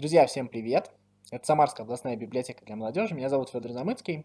Друзья, 0.00 0.26
всем 0.26 0.48
привет! 0.48 0.90
Это 1.30 1.44
Самарская 1.44 1.84
областная 1.84 2.16
библиотека 2.16 2.64
для 2.64 2.74
молодежи. 2.74 3.14
Меня 3.14 3.28
зовут 3.28 3.50
Федор 3.50 3.72
Замыцкий. 3.72 4.24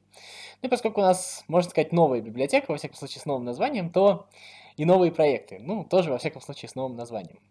Ну 0.61 0.67
и 0.67 0.69
поскольку 0.69 1.01
у 1.01 1.03
нас, 1.03 1.43
можно 1.49 1.69
сказать, 1.69 1.91
новая 1.91 2.21
библиотека, 2.21 2.71
во 2.71 2.77
всяком 2.77 2.95
случае, 2.95 3.19
с 3.19 3.25
новым 3.25 3.43
названием, 3.43 3.89
то 3.89 4.29
и 4.77 4.85
новые 4.85 5.11
проекты. 5.11 5.59
Ну, 5.59 5.83
тоже, 5.83 6.11
во 6.11 6.17
всяком 6.17 6.41
случае, 6.41 6.69
с 6.69 6.75
новым 6.75 6.95
названием. 6.95 7.41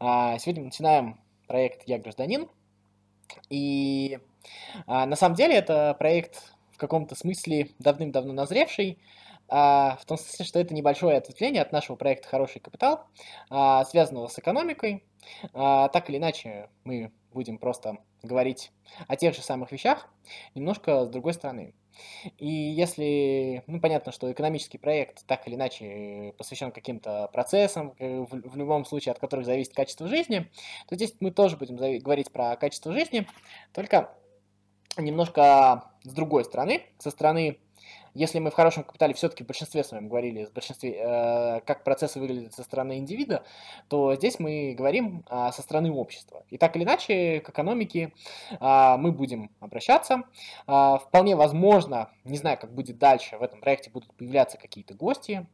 А, 0.00 0.36
сегодня 0.40 0.62
мы 0.62 0.66
начинаем 0.66 1.20
проект 1.46 1.86
«Я 1.86 2.00
гражданин». 2.00 2.48
И 3.50 4.18
а, 4.88 5.06
на 5.06 5.14
самом 5.14 5.36
деле 5.36 5.54
это 5.54 5.94
проект 5.96 6.52
в 6.72 6.76
каком-то 6.76 7.14
смысле 7.14 7.68
давным-давно 7.78 8.32
назревший, 8.32 8.98
а, 9.46 9.96
в 10.00 10.06
том 10.06 10.18
смысле, 10.18 10.44
что 10.44 10.58
это 10.58 10.74
небольшое 10.74 11.18
ответвление 11.18 11.62
от 11.62 11.70
нашего 11.70 11.94
проекта 11.94 12.26
«Хороший 12.26 12.60
капитал», 12.60 13.06
а, 13.48 13.84
связанного 13.84 14.26
с 14.26 14.36
экономикой. 14.40 15.04
А, 15.54 15.86
так 15.86 16.10
или 16.10 16.16
иначе, 16.16 16.68
мы 16.82 17.12
будем 17.32 17.58
просто 17.58 17.98
говорить 18.22 18.72
о 19.08 19.16
тех 19.16 19.34
же 19.34 19.42
самых 19.42 19.72
вещах, 19.72 20.08
немножко 20.54 21.04
с 21.04 21.08
другой 21.08 21.34
стороны. 21.34 21.74
И 22.38 22.46
если, 22.46 23.62
ну, 23.66 23.80
понятно, 23.80 24.12
что 24.12 24.30
экономический 24.30 24.78
проект 24.78 25.26
так 25.26 25.46
или 25.46 25.54
иначе 25.54 26.34
посвящен 26.38 26.72
каким-то 26.72 27.28
процессам, 27.32 27.94
э, 27.98 28.20
в, 28.20 28.30
в 28.30 28.56
любом 28.56 28.84
случае 28.84 29.12
от 29.12 29.18
которых 29.18 29.44
зависит 29.44 29.74
качество 29.74 30.06
жизни, 30.06 30.50
то 30.88 30.94
здесь 30.94 31.14
мы 31.20 31.30
тоже 31.30 31.56
будем 31.56 31.76
говорить 31.76 32.30
про 32.30 32.56
качество 32.56 32.92
жизни, 32.92 33.26
только 33.72 34.14
немножко 34.96 35.92
с 36.04 36.12
другой 36.12 36.44
стороны, 36.44 36.82
со 36.98 37.10
стороны 37.10 37.58
если 38.14 38.38
мы 38.38 38.50
в 38.50 38.54
хорошем 38.54 38.84
капитале 38.84 39.14
все-таки 39.14 39.44
в 39.44 39.46
большинстве 39.46 39.84
вами 39.90 40.08
говорили, 40.08 40.44
в 40.44 40.52
большинстве, 40.52 40.96
э, 40.96 41.60
как 41.60 41.84
процессы 41.84 42.20
выглядят 42.20 42.54
со 42.54 42.62
стороны 42.62 42.98
индивида, 42.98 43.44
то 43.88 44.14
здесь 44.14 44.38
мы 44.38 44.74
говорим 44.76 45.24
э, 45.28 45.50
со 45.52 45.62
стороны 45.62 45.92
общества. 45.92 46.44
И 46.50 46.58
так 46.58 46.76
или 46.76 46.84
иначе, 46.84 47.40
к 47.40 47.50
экономике 47.50 48.12
э, 48.50 48.96
мы 48.96 49.12
будем 49.12 49.50
обращаться. 49.60 50.24
Э, 50.66 50.98
вполне 51.00 51.36
возможно, 51.36 52.10
не 52.24 52.36
знаю, 52.36 52.58
как 52.58 52.72
будет 52.72 52.98
дальше, 52.98 53.38
в 53.38 53.42
этом 53.42 53.60
проекте 53.60 53.90
будут 53.90 54.12
появляться 54.14 54.58
какие-то 54.58 54.94
гости. 54.94 55.46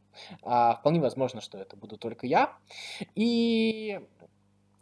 Э, 0.43 0.73
вполне 0.79 0.99
возможно, 0.99 1.41
что 1.41 1.57
это 1.57 1.75
буду 1.75 1.97
только 1.97 2.27
я. 2.27 2.53
И 3.15 3.99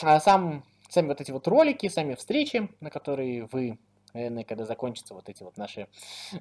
э, 0.02 0.20
сам, 0.20 0.64
сами 0.90 1.08
вот 1.08 1.22
эти 1.22 1.32
вот 1.32 1.48
ролики, 1.48 1.90
сами 1.90 2.16
встречи, 2.16 2.70
на 2.80 2.90
которые 2.90 3.48
вы 3.52 3.78
наверное, 4.16 4.44
когда 4.44 4.66
закончатся 4.66 5.14
вот 5.14 5.30
эти 5.30 5.44
вот 5.44 5.58
наши 5.58 5.88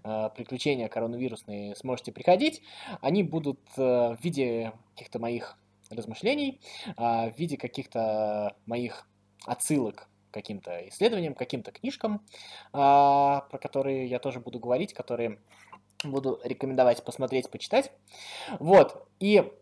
э, 0.03 0.31
приключения 0.35 0.89
коронавирусные, 0.89 1.77
сможете 1.77 2.13
приходить, 2.13 2.63
они 3.01 3.23
будут 3.23 3.61
э, 3.77 3.83
в 4.15 4.19
виде 4.23 4.73
каких-то 4.95 5.19
моих 5.19 5.59
размышлений, 5.91 6.61
э, 6.87 6.93
в 7.31 7.35
виде 7.37 7.57
каких-то 7.57 8.57
моих 8.67 9.07
отсылок 9.45 10.09
каким-то 10.31 10.89
исследованиям, 10.89 11.35
каким-то 11.35 11.71
книжкам, 11.73 12.25
э, 12.73 12.73
про 12.73 13.59
которые 13.61 14.07
я 14.07 14.19
тоже 14.19 14.41
буду 14.41 14.59
говорить, 14.59 14.95
которые 14.95 15.41
буду 16.05 16.41
рекомендовать 16.45 17.05
посмотреть, 17.05 17.51
почитать. 17.51 17.91
Вот, 18.61 19.09
и 19.21 19.53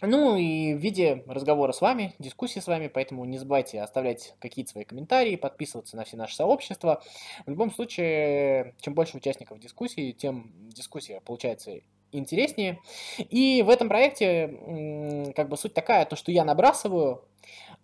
ну 0.00 0.36
и 0.36 0.74
в 0.74 0.78
виде 0.78 1.22
разговора 1.26 1.72
с 1.72 1.80
вами, 1.80 2.14
дискуссии 2.18 2.60
с 2.60 2.66
вами, 2.66 2.88
поэтому 2.88 3.24
не 3.24 3.38
забывайте 3.38 3.80
оставлять 3.80 4.34
какие-то 4.40 4.72
свои 4.72 4.84
комментарии, 4.84 5.36
подписываться 5.36 5.96
на 5.96 6.04
все 6.04 6.16
наши 6.16 6.34
сообщества. 6.34 7.02
В 7.46 7.50
любом 7.50 7.70
случае, 7.70 8.74
чем 8.80 8.94
больше 8.94 9.16
участников 9.16 9.60
дискуссии, 9.60 10.12
тем 10.12 10.52
дискуссия 10.70 11.20
получается 11.20 11.80
интереснее. 12.10 12.80
И 13.18 13.62
в 13.62 13.70
этом 13.70 13.88
проекте 13.88 15.32
как 15.34 15.48
бы 15.48 15.56
суть 15.56 15.74
такая, 15.74 16.04
то 16.04 16.16
что 16.16 16.32
я 16.32 16.44
набрасываю, 16.44 17.24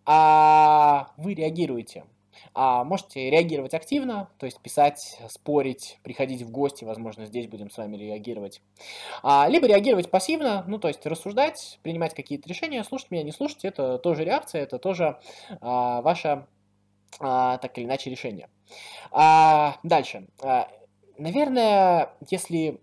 а 0.05 1.13
вы 1.17 1.35
реагируете. 1.35 2.05
А 2.55 2.85
можете 2.85 3.31
реагировать 3.31 3.75
активно, 3.75 4.31
то 4.39 4.47
есть 4.47 4.61
писать, 4.61 5.21
спорить, 5.29 5.99
приходить 6.03 6.43
в 6.43 6.51
гости, 6.51 6.85
возможно, 6.85 7.27
здесь 7.27 7.47
будем 7.47 7.71
с 7.71 7.79
вами 7.79 7.97
реагировать. 7.97 8.61
А, 9.23 9.47
либо 9.49 9.67
реагировать 9.67 10.11
пассивно, 10.11 10.65
ну, 10.67 10.79
то 10.79 10.89
есть 10.89 11.05
рассуждать, 11.07 11.79
принимать 11.83 12.15
какие-то 12.15 12.49
решения, 12.49 12.83
слушать 12.85 13.11
меня, 13.11 13.23
не 13.23 13.33
слушать, 13.33 13.65
это 13.65 13.99
тоже 13.99 14.25
реакция, 14.25 14.63
это 14.63 14.79
тоже 14.79 15.19
а, 15.61 16.03
ваше, 16.03 16.47
а, 17.21 17.59
так 17.59 17.77
или 17.79 17.85
иначе, 17.85 18.11
решение. 18.11 18.49
А, 19.11 19.77
дальше. 19.83 20.29
А, 20.43 20.69
наверное, 21.17 22.11
если 22.31 22.81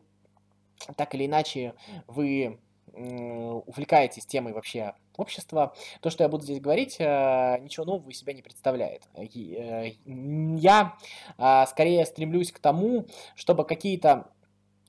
так 0.97 1.15
или 1.15 1.25
иначе 1.25 1.73
вы 2.07 2.59
увлекаетесь 2.93 4.25
темой 4.25 4.53
вообще 4.53 4.93
общества, 5.17 5.73
то, 6.01 6.09
что 6.09 6.23
я 6.23 6.29
буду 6.29 6.43
здесь 6.43 6.59
говорить, 6.59 6.97
э, 6.99 7.57
ничего 7.61 7.85
нового 7.85 8.09
из 8.09 8.19
себя 8.19 8.33
не 8.33 8.41
представляет. 8.41 9.03
Э, 9.15 9.25
я 10.05 10.97
а, 11.37 11.65
скорее 11.67 12.05
стремлюсь 12.05 12.51
к 12.51 12.59
тому, 12.59 13.05
чтобы 13.35 13.65
какие-то 13.65 14.29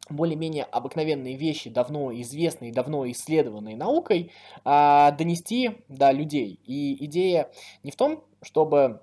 более-менее 0.08 0.64
обыкновенные 0.64 1.36
вещи, 1.36 1.70
давно 1.70 2.12
известные, 2.20 2.72
давно 2.72 3.10
исследованные 3.10 3.76
наукой, 3.76 4.32
а, 4.64 5.10
донести 5.12 5.78
до 5.88 6.12
людей. 6.12 6.60
И 6.64 7.04
идея 7.06 7.50
не 7.82 7.90
в 7.90 7.96
том, 7.96 8.24
чтобы 8.42 9.02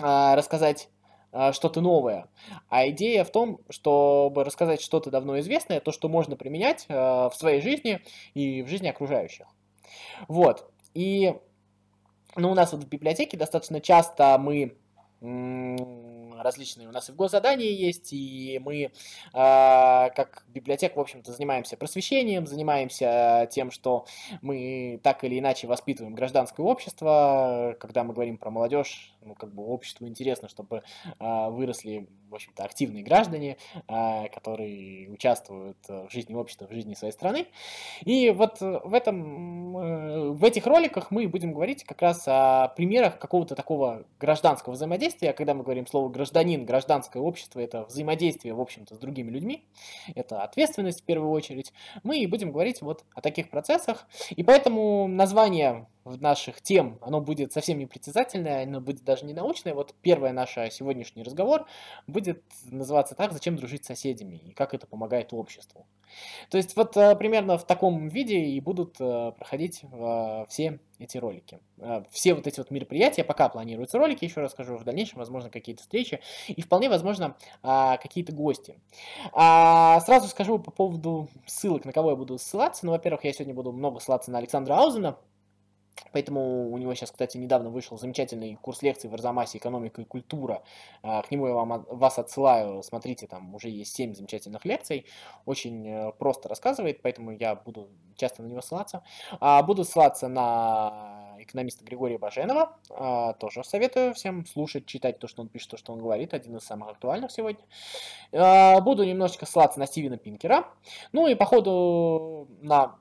а, 0.00 0.34
рассказать 0.36 0.88
что-то 1.52 1.82
новое. 1.82 2.26
А 2.70 2.88
идея 2.88 3.22
в 3.22 3.30
том, 3.30 3.60
чтобы 3.68 4.44
рассказать 4.44 4.80
что-то 4.80 5.10
давно 5.10 5.38
известное, 5.40 5.78
то, 5.78 5.92
что 5.92 6.08
можно 6.08 6.36
применять 6.36 6.86
в 6.88 7.32
своей 7.34 7.60
жизни 7.60 8.00
и 8.32 8.62
в 8.62 8.68
жизни 8.68 8.88
окружающих. 8.88 9.46
Вот. 10.28 10.70
И 10.94 11.34
ну, 12.36 12.50
у 12.50 12.54
нас 12.54 12.72
вот 12.72 12.84
в 12.84 12.88
библиотеке 12.88 13.36
достаточно 13.36 13.80
часто 13.80 14.38
мы 14.38 14.76
различные 16.42 16.88
у 16.88 16.92
нас 16.92 17.08
и 17.08 17.12
в 17.12 17.16
госзадании 17.16 17.70
есть, 17.72 18.12
и 18.12 18.60
мы 18.64 18.84
э, 18.84 18.90
как 19.32 20.44
библиотека, 20.48 20.96
в 20.96 21.00
общем-то, 21.00 21.32
занимаемся 21.32 21.76
просвещением, 21.76 22.46
занимаемся 22.46 23.48
тем, 23.50 23.70
что 23.70 24.06
мы 24.42 25.00
так 25.02 25.24
или 25.24 25.38
иначе 25.38 25.66
воспитываем 25.66 26.14
гражданское 26.14 26.62
общество, 26.62 27.76
когда 27.80 28.04
мы 28.04 28.14
говорим 28.14 28.38
про 28.38 28.50
молодежь, 28.50 29.14
ну, 29.28 29.34
как 29.34 29.52
бы 29.52 29.64
обществу 29.64 30.06
интересно, 30.06 30.48
чтобы 30.48 30.82
э, 31.18 31.48
выросли, 31.50 32.08
в 32.30 32.34
общем-то, 32.34 32.64
активные 32.64 33.02
граждане, 33.02 33.58
э, 33.88 34.28
которые 34.28 35.10
участвуют 35.10 35.76
в 35.86 36.08
жизни 36.10 36.34
общества, 36.34 36.66
в 36.66 36.72
жизни 36.72 36.94
своей 36.94 37.12
страны. 37.12 37.46
И 38.04 38.30
вот 38.30 38.60
в 38.60 38.94
этом, 38.94 39.76
э, 39.76 40.30
в 40.30 40.44
этих 40.44 40.66
роликах 40.66 41.10
мы 41.10 41.28
будем 41.28 41.52
говорить 41.52 41.84
как 41.84 42.00
раз 42.02 42.24
о 42.26 42.68
примерах 42.68 43.18
какого-то 43.18 43.54
такого 43.54 44.04
гражданского 44.18 44.74
взаимодействия, 44.74 45.32
когда 45.32 45.54
мы 45.54 45.62
говорим 45.62 45.86
слово 45.86 46.08
гражданин, 46.28 46.66
гражданское 46.66 47.20
общество, 47.20 47.58
это 47.58 47.84
взаимодействие, 47.84 48.52
в 48.52 48.60
общем-то, 48.60 48.94
с 48.94 48.98
другими 48.98 49.30
людьми, 49.30 49.64
это 50.14 50.42
ответственность 50.42 51.00
в 51.00 51.04
первую 51.04 51.30
очередь. 51.30 51.72
Мы 52.02 52.26
будем 52.28 52.52
говорить 52.52 52.82
вот 52.82 53.04
о 53.14 53.22
таких 53.22 53.48
процессах, 53.48 54.06
и 54.30 54.42
поэтому 54.42 55.08
название 55.08 55.86
в 56.04 56.20
наших 56.20 56.60
тем, 56.60 56.98
оно 57.00 57.20
будет 57.22 57.52
совсем 57.52 57.78
не 57.78 57.86
притязательное, 57.86 58.64
оно 58.64 58.80
будет 58.80 59.04
даже 59.04 59.24
не 59.24 59.32
научное. 59.32 59.74
Вот 59.74 59.94
первый 60.02 60.32
наш 60.32 60.52
сегодняшний 60.70 61.22
разговор 61.22 61.66
будет 62.06 62.42
называться 62.64 63.14
так, 63.14 63.32
зачем 63.32 63.56
дружить 63.56 63.84
с 63.84 63.88
соседями 63.88 64.36
и 64.36 64.52
как 64.52 64.74
это 64.74 64.86
помогает 64.86 65.32
обществу. 65.32 65.86
То 66.50 66.56
есть 66.56 66.76
вот 66.76 66.96
э, 66.96 67.14
примерно 67.16 67.58
в 67.58 67.66
таком 67.66 68.08
виде 68.08 68.38
и 68.38 68.60
будут 68.60 68.96
э, 69.00 69.32
проходить 69.36 69.82
э, 69.82 70.44
все 70.48 70.80
эти 70.98 71.18
ролики. 71.18 71.60
Все 72.10 72.34
вот 72.34 72.46
эти 72.48 72.58
вот 72.58 72.72
мероприятия, 72.72 73.22
пока 73.22 73.48
планируются 73.48 73.98
ролики, 73.98 74.24
еще 74.24 74.40
раз 74.40 74.50
скажу, 74.50 74.76
в 74.76 74.84
дальнейшем, 74.84 75.18
возможно, 75.18 75.48
какие-то 75.48 75.82
встречи 75.82 76.20
и 76.48 76.60
вполне 76.60 76.88
возможно 76.88 77.36
а, 77.62 77.98
какие-то 77.98 78.32
гости. 78.32 78.80
А, 79.32 80.00
сразу 80.00 80.26
скажу 80.26 80.58
по 80.58 80.72
поводу 80.72 81.28
ссылок, 81.46 81.84
на 81.84 81.92
кого 81.92 82.10
я 82.10 82.16
буду 82.16 82.36
ссылаться. 82.36 82.84
Ну, 82.84 82.90
во-первых, 82.90 83.24
я 83.24 83.32
сегодня 83.32 83.54
буду 83.54 83.70
много 83.70 84.00
ссылаться 84.00 84.32
на 84.32 84.38
Александра 84.38 84.74
Аузена, 84.74 85.16
Поэтому 86.12 86.70
у 86.70 86.78
него 86.78 86.94
сейчас, 86.94 87.10
кстати, 87.10 87.36
недавно 87.36 87.70
вышел 87.70 87.98
замечательный 87.98 88.56
курс 88.56 88.82
лекций 88.82 89.10
в 89.10 89.14
Арзамасе 89.14 89.58
«Экономика 89.58 90.02
и 90.02 90.04
культура». 90.04 90.62
А, 91.02 91.22
к 91.22 91.30
нему 91.30 91.46
я 91.46 91.54
вам, 91.54 91.86
вас 91.88 92.18
отсылаю. 92.18 92.82
Смотрите, 92.82 93.26
там 93.26 93.54
уже 93.54 93.68
есть 93.68 93.94
7 93.94 94.14
замечательных 94.14 94.64
лекций. 94.64 95.06
Очень 95.44 95.86
э, 95.88 96.12
просто 96.18 96.48
рассказывает, 96.48 97.02
поэтому 97.02 97.32
я 97.32 97.54
буду 97.54 97.88
часто 98.16 98.42
на 98.42 98.46
него 98.46 98.60
ссылаться. 98.60 99.02
А, 99.40 99.62
буду 99.62 99.84
ссылаться 99.84 100.28
на 100.28 101.36
экономиста 101.38 101.84
Григория 101.84 102.18
Баженова. 102.18 102.76
А, 102.90 103.34
тоже 103.34 103.64
советую 103.64 104.14
всем 104.14 104.46
слушать, 104.46 104.86
читать 104.86 105.18
то, 105.18 105.28
что 105.28 105.42
он 105.42 105.48
пишет, 105.48 105.70
то, 105.70 105.76
что 105.76 105.92
он 105.92 106.00
говорит. 106.00 106.34
Один 106.34 106.56
из 106.56 106.64
самых 106.64 106.90
актуальных 106.90 107.30
сегодня. 107.30 107.64
Буду 108.82 109.04
немножечко 109.04 109.46
ссылаться 109.46 109.78
на 109.78 109.86
Стивена 109.86 110.16
Пинкера. 110.16 110.66
Ну 111.12 111.26
и 111.26 111.34
по 111.34 111.44
ходу 111.44 112.48
на 112.60 112.98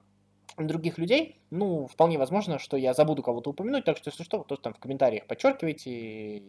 других 0.57 0.98
людей, 0.98 1.39
ну, 1.51 1.88
вполне 1.88 2.18
возможно, 2.18 2.57
что 2.59 2.77
я 2.77 2.94
забуду 2.94 3.21
кого-то 3.21 3.51
упомянуть, 3.51 3.86
так 3.86 3.98
что, 3.98 4.09
если 4.09 4.24
что, 4.24 4.44
то 4.44 4.56
там 4.56 4.74
в 4.74 4.80
комментариях 4.80 5.27
подчеркивайте, 5.27 6.42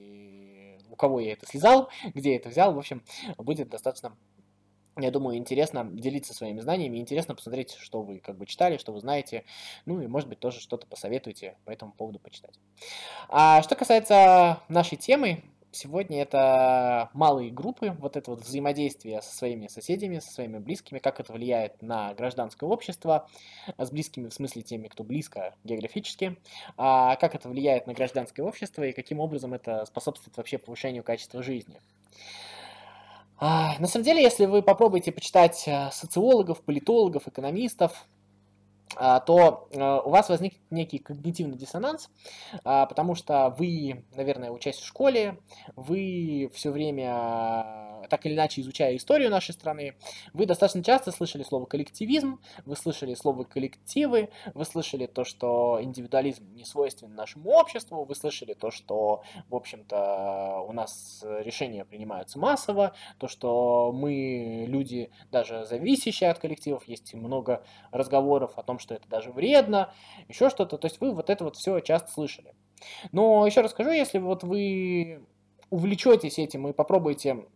у 0.91 0.97
кого 0.97 1.21
я 1.21 1.33
это 1.33 1.47
слезал, 1.47 1.91
где 2.15 2.31
я 2.31 2.37
это 2.37 2.49
взял, 2.49 2.73
в 2.73 2.79
общем, 2.79 3.03
будет 3.37 3.69
достаточно 3.69 4.17
я 5.01 5.13
думаю, 5.13 5.39
интересно 5.39 5.85
делиться 5.85 6.35
своими 6.35 6.61
знаниями, 6.61 6.99
интересно 6.99 7.37
посмотреть, 7.37 7.77
что 7.79 8.03
вы 8.03 8.19
как 8.19 8.37
бы 8.37 8.47
читали, 8.47 8.79
что 8.79 8.93
вы 8.93 8.99
знаете, 8.99 9.45
ну 9.87 10.01
и, 10.01 10.09
может 10.09 10.29
быть, 10.29 10.41
тоже 10.41 10.61
что-то 10.61 10.89
посоветуете 10.89 11.57
по 11.65 11.71
этому 11.71 11.93
поводу 11.93 12.19
почитать. 12.19 12.59
А 13.29 13.63
что 13.63 13.77
касается 13.77 14.61
нашей 14.69 14.97
темы, 14.97 15.45
сегодня 15.79 16.21
это 16.21 17.11
малые 17.15 17.51
группы, 17.51 17.97
вот 18.01 18.17
это 18.17 18.33
вот 18.33 18.45
взаимодействие 18.45 19.23
со 19.23 19.35
своими 19.35 19.69
соседями, 19.69 20.19
со 20.19 20.33
своими 20.33 20.59
близкими, 20.59 20.99
как 20.99 21.21
это 21.21 21.33
влияет 21.33 21.81
на 21.83 22.13
гражданское 22.15 22.67
общество, 22.67 23.29
с 23.79 23.91
близкими 23.91 24.29
в 24.29 24.35
смысле 24.35 24.63
теми, 24.63 24.89
кто 24.89 25.05
близко 25.05 25.55
географически, 25.65 26.37
а 26.77 27.17
как 27.17 27.35
это 27.35 27.49
влияет 27.49 27.87
на 27.87 27.95
гражданское 27.95 28.43
общество 28.43 28.83
и 28.83 28.93
каким 28.93 29.21
образом 29.21 29.55
это 29.55 29.85
способствует 29.87 30.37
вообще 30.37 30.59
повышению 30.59 31.05
качества 31.05 31.43
жизни. 31.43 31.81
А, 33.41 33.79
на 33.79 33.87
самом 33.87 34.05
деле, 34.05 34.21
если 34.21 34.47
вы 34.47 34.63
попробуете 34.63 35.13
почитать 35.13 35.63
э, 35.69 35.91
социологов, 35.93 36.61
политологов, 36.61 37.29
экономистов, 37.29 38.05
то 38.97 39.69
э, 39.71 40.01
у 40.05 40.11
вас 40.11 40.29
возникнет 40.29 40.61
некий 40.71 40.99
когнитивный 40.99 41.57
диссонанс, 41.57 42.11
а, 42.65 42.87
потому 42.87 43.15
что 43.15 43.55
вы, 43.59 44.05
наверное, 44.15 44.51
учась 44.51 44.77
в 44.77 44.87
школе, 44.87 45.39
вы 45.77 46.51
все 46.55 46.71
время, 46.71 48.07
так 48.11 48.27
или 48.27 48.35
иначе 48.35 48.61
изучая 48.61 48.97
историю 48.97 49.31
нашей 49.31 49.53
страны, 49.53 49.95
вы 50.33 50.47
достаточно 50.47 50.83
часто 50.83 51.13
слышали 51.13 51.43
слово 51.43 51.67
коллективизм, 51.67 52.41
вы 52.65 52.77
слышали 52.77 53.15
слово 53.15 53.45
коллективы, 53.45 54.31
вы 54.55 54.65
слышали 54.65 55.07
то, 55.07 55.25
что 55.25 55.79
индивидуализм 55.83 56.53
не 56.55 56.65
свойственен 56.65 57.15
нашему 57.15 57.51
обществу, 57.51 58.05
вы 58.05 58.15
слышали 58.15 58.55
то, 58.55 58.71
что, 58.71 59.23
в 59.49 59.55
общем-то, 59.55 60.65
у 60.67 60.73
нас 60.73 61.25
решения 61.25 61.85
принимаются 61.85 62.39
массово, 62.39 62.95
то, 63.19 63.29
что 63.29 63.93
мы 63.93 64.65
люди 64.69 65.11
даже 65.31 65.65
зависящие 65.65 66.31
от 66.31 66.39
коллективов, 66.39 66.87
есть 66.89 67.15
много 67.15 67.63
разговоров 67.91 68.53
о 68.57 68.63
том, 68.63 68.78
что 68.79 68.95
это 68.95 69.09
даже 69.09 69.33
вредно, 69.33 69.93
еще 70.29 70.51
что-то. 70.51 70.79
То 70.79 70.87
есть 70.87 71.01
вы 71.01 71.13
вот 71.13 71.31
это 71.31 71.45
вот 71.45 71.57
все 71.57 71.81
часто 71.81 72.11
слышали. 72.11 72.55
Но 73.13 73.47
еще 73.47 73.61
раз 73.61 73.73
скажу, 73.73 73.91
если 73.91 74.19
вот 74.19 74.43
вы 74.43 75.21
увлечетесь 75.71 76.39
этим 76.39 76.67
и 76.69 76.73
попробуете 76.73 77.47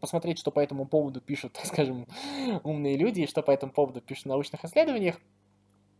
посмотреть, 0.00 0.38
что 0.38 0.50
по 0.50 0.60
этому 0.60 0.86
поводу 0.86 1.20
пишут, 1.20 1.54
так 1.54 1.66
скажем, 1.66 2.06
умные 2.62 2.96
люди, 2.96 3.22
и 3.22 3.26
что 3.26 3.42
по 3.42 3.50
этому 3.50 3.72
поводу 3.72 4.00
пишут 4.00 4.24
в 4.24 4.28
научных 4.28 4.64
исследованиях, 4.64 5.20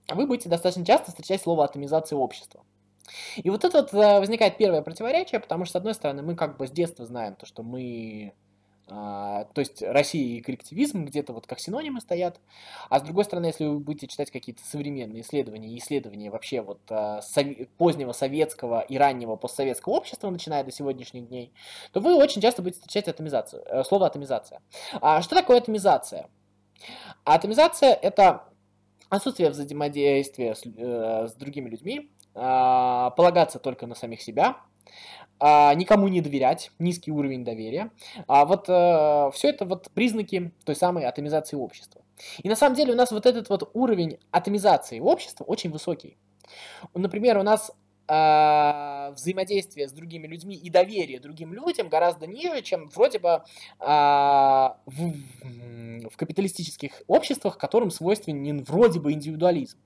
вы 0.09 0.27
будете 0.27 0.49
достаточно 0.49 0.85
часто 0.85 1.11
встречать 1.11 1.43
слово 1.43 1.65
атомизация 1.65 2.17
общества. 2.17 2.65
И 3.37 3.51
вот 3.51 3.65
это 3.65 3.83
вот 3.83 3.93
э, 3.93 4.21
возникает 4.21 4.57
первое 4.57 4.83
противоречие, 4.83 5.41
потому 5.41 5.65
что, 5.65 5.73
с 5.73 5.77
одной 5.77 5.95
стороны, 5.95 6.23
мы 6.23 6.37
как 6.37 6.57
бы 6.57 6.67
с 6.67 6.71
детства 6.71 7.05
знаем 7.05 7.35
то, 7.35 7.47
что 7.47 7.63
мы 7.63 8.33
то 8.93 9.59
есть 9.59 9.83
Россия 9.83 10.39
и 10.39 10.41
коллективизм 10.41 11.05
где-то 11.05 11.33
вот 11.33 11.47
как 11.47 11.61
синонимы 11.61 12.01
стоят. 12.01 12.41
А 12.89 12.99
с 12.99 13.03
другой 13.03 13.25
стороны, 13.25 13.47
если 13.47 13.65
вы 13.65 13.79
будете 13.79 14.07
читать 14.07 14.31
какие-то 14.31 14.63
современные 14.65 15.23
исследования 15.23 15.77
исследования 15.79 16.31
вообще 16.31 16.61
вот 16.63 16.81
а, 16.91 17.21
позднего 17.79 18.13
советского 18.13 18.81
и 18.81 18.97
раннего 18.97 19.37
постсоветского 19.37 19.95
общества, 19.95 20.31
начиная 20.31 20.65
до 20.65 20.71
сегодняшних 20.71 21.29
дней, 21.29 21.53
то 21.93 22.01
вы 22.01 22.15
очень 22.17 22.41
часто 22.43 22.63
будете 22.63 22.81
встречать 22.81 23.09
атомизацию, 23.09 23.63
э, 23.67 23.85
слово 23.85 24.07
атомизация. 24.07 24.61
А 25.01 25.23
что 25.23 25.35
такое 25.35 25.59
атомизация? 25.59 26.29
Атомизация– 27.25 27.93
это 28.03 28.49
отсутствие 29.09 29.51
взаимодействия 29.51 30.55
с, 30.55 30.63
э, 30.65 31.29
с 31.29 31.35
другими 31.35 31.69
людьми, 31.69 32.11
э, 32.35 33.11
полагаться 33.17 33.59
только 33.59 33.87
на 33.87 33.95
самих 33.95 34.23
себя, 34.23 34.57
а, 35.45 35.75
никому 35.75 36.07
не 36.07 36.21
доверять, 36.21 36.71
низкий 36.79 37.11
уровень 37.11 37.45
доверия. 37.45 37.91
А 38.29 38.45
вот 38.45 38.67
а, 38.69 39.27
э, 39.29 39.33
все 39.33 39.49
это 39.49 39.65
вот 39.65 39.91
признаки 39.91 40.53
той 40.65 40.77
самой 40.77 41.05
атомизации 41.05 41.57
общества. 41.57 42.03
И 42.45 42.49
на 42.49 42.55
самом 42.55 42.77
деле 42.77 42.93
у 42.93 42.97
нас 42.97 43.11
вот 43.11 43.27
этот 43.27 43.49
вот 43.49 43.69
уровень 43.75 44.21
атомизации 44.31 45.01
общества 45.01 45.43
очень 45.43 45.71
высокий. 45.71 46.17
Например, 46.95 47.39
у 47.39 47.43
нас 47.43 47.73
э, 48.07 49.13
взаимодействие 49.17 49.89
с 49.89 49.93
другими 49.93 50.29
людьми 50.29 50.55
и 50.55 50.71
доверие 50.71 51.19
другим 51.19 51.53
людям 51.53 51.89
гораздо 51.89 52.29
ниже, 52.29 52.63
чем 52.63 52.89
вроде 52.91 53.19
бы 53.19 53.43
э, 53.81 53.85
в, 53.85 55.13
в 56.09 56.17
капиталистических 56.17 57.03
обществах, 57.09 57.59
которым 57.59 57.91
свойственен 57.91 58.63
вроде 58.63 59.01
бы 59.01 59.13
индивидуализм 59.13 59.77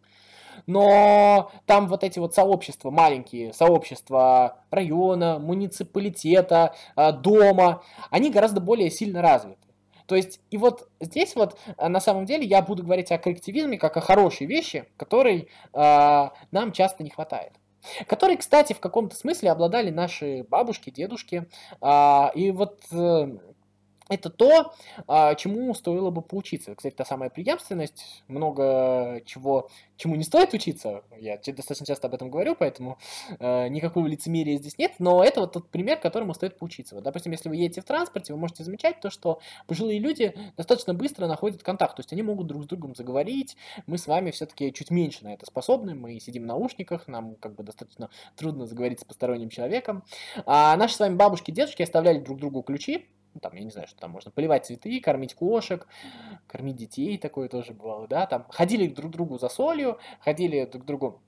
но 0.67 1.51
там 1.67 1.89
вот 1.89 2.05
эти 2.05 2.19
вот 2.19 2.35
сообщества, 2.35 2.91
маленькие 2.91 3.53
сообщества 3.53 4.59
района, 4.71 5.39
муниципалитета, 5.39 6.75
а, 6.95 7.13
дома, 7.13 7.83
они 8.11 8.31
гораздо 8.31 8.61
более 8.61 8.91
сильно 8.91 9.23
развиты. 9.23 9.59
То 10.07 10.15
есть, 10.15 10.41
и 10.51 10.57
вот 10.57 10.89
здесь 11.01 11.35
вот 11.35 11.59
а, 11.77 11.89
на 11.89 12.01
самом 12.01 12.25
деле 12.27 12.45
я 12.45 12.63
буду 12.63 12.83
говорить 12.83 13.11
о 13.13 13.19
коллективизме 13.19 13.79
как 13.79 13.97
о 13.97 14.01
хорошей 14.01 14.47
вещи, 14.47 14.87
которой 14.97 15.49
э, 15.73 16.29
нам 16.53 16.73
часто 16.73 17.03
не 17.03 17.11
хватает. 17.11 17.53
Которые, 18.07 18.37
кстати, 18.37 18.73
в 18.73 18.81
каком-то 18.81 19.17
смысле 19.17 19.51
обладали 19.51 19.91
наши 19.91 20.45
бабушки, 20.45 20.91
дедушки. 20.91 21.49
Э, 21.81 22.29
и 22.35 22.51
вот 22.53 22.81
э, 22.93 23.37
это 24.09 24.31
то, 24.31 24.75
а, 25.09 25.35
чему 25.35 25.75
стоило 25.75 26.11
бы 26.11 26.23
поучиться. 26.23 26.75
Кстати, 26.75 26.95
та 26.95 27.05
самая 27.05 27.31
преемственность, 27.31 28.23
много 28.29 29.21
чего, 29.25 29.69
чему 29.97 30.15
не 30.17 30.25
стоит 30.25 30.55
учиться, 30.55 31.03
я 31.19 31.39
достаточно 31.39 31.87
часто 31.87 32.07
об 32.07 32.15
этом 32.15 32.31
говорю, 32.31 32.55
поэтому 32.55 32.99
э, 33.39 33.69
никакого 33.69 34.07
лицемерия 34.07 34.59
здесь 34.59 34.79
нет, 34.79 34.93
но 34.99 35.25
это 35.25 35.41
вот 35.41 35.53
тот 35.53 35.71
пример, 35.71 35.99
которому 35.99 36.35
стоит 36.35 36.59
поучиться. 36.59 36.95
Вот, 36.95 37.05
допустим, 37.05 37.33
если 37.33 37.49
вы 37.49 37.57
едете 37.57 37.81
в 37.81 37.85
транспорте, 37.85 38.33
вы 38.33 38.39
можете 38.39 38.65
замечать 38.65 39.01
то, 39.01 39.11
что 39.11 39.41
пожилые 39.67 39.99
люди 39.99 40.35
достаточно 40.57 40.95
быстро 40.95 41.27
находят 41.27 41.63
контакт, 41.63 41.97
то 41.97 42.01
есть 42.01 42.13
они 42.13 42.23
могут 42.23 42.47
друг 42.47 42.65
с 42.65 42.67
другом 42.67 42.95
заговорить, 42.95 43.57
мы 43.87 43.99
с 43.99 44.07
вами 44.07 44.31
все-таки 44.31 44.73
чуть 44.73 44.91
меньше 44.91 45.25
на 45.25 45.35
это 45.35 45.47
способны, 45.47 45.95
мы 45.95 46.21
сидим 46.21 46.45
в 46.45 46.47
наушниках, 46.47 47.09
нам 47.09 47.35
как 47.37 47.55
бы 47.55 47.65
достаточно 47.65 48.11
трудно 48.37 48.67
заговорить 48.67 49.01
с 49.01 49.05
посторонним 49.05 49.49
человеком. 49.49 50.05
А 50.45 50.77
наши 50.77 50.95
с 50.95 51.01
вами 51.01 51.17
бабушки, 51.17 51.51
дедушки 51.51 51.83
оставляли 51.83 52.19
друг 52.19 52.39
другу 52.39 52.63
ключи, 52.63 53.07
ну, 53.37 53.41
там, 53.41 53.55
я 53.55 53.65
не 53.65 53.71
знаю, 53.71 53.87
что 53.87 54.01
там 54.01 54.11
можно, 54.11 54.31
поливать 54.31 54.65
цветы, 54.65 54.99
кормить 55.01 55.35
кошек, 55.35 55.87
кормить 56.47 56.77
детей, 56.77 57.19
такое 57.19 57.49
тоже 57.49 57.75
бывало, 57.75 58.09
да, 58.09 58.27
там, 58.27 58.47
ходили 58.49 58.89
друг 58.89 59.13
к 59.13 59.15
другу 59.15 59.39
за 59.39 59.51
солью, 59.51 59.99
ходили 60.21 60.65
друг 60.65 60.85
к 60.85 60.87
другу 60.87 61.21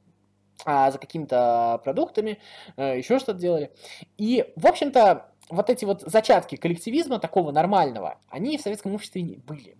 а, 0.64 0.90
за 0.90 0.98
какими-то 0.98 1.80
продуктами, 1.84 2.38
а, 2.76 2.94
еще 2.94 3.18
что-то 3.18 3.38
делали. 3.38 3.72
И, 4.16 4.52
в 4.56 4.66
общем-то, 4.66 5.32
вот 5.50 5.68
эти 5.68 5.84
вот 5.84 6.00
зачатки 6.00 6.56
коллективизма 6.56 7.18
такого 7.18 7.52
нормального, 7.52 8.18
они 8.28 8.56
в 8.56 8.62
советском 8.62 8.94
обществе 8.94 9.38
были. 9.46 9.76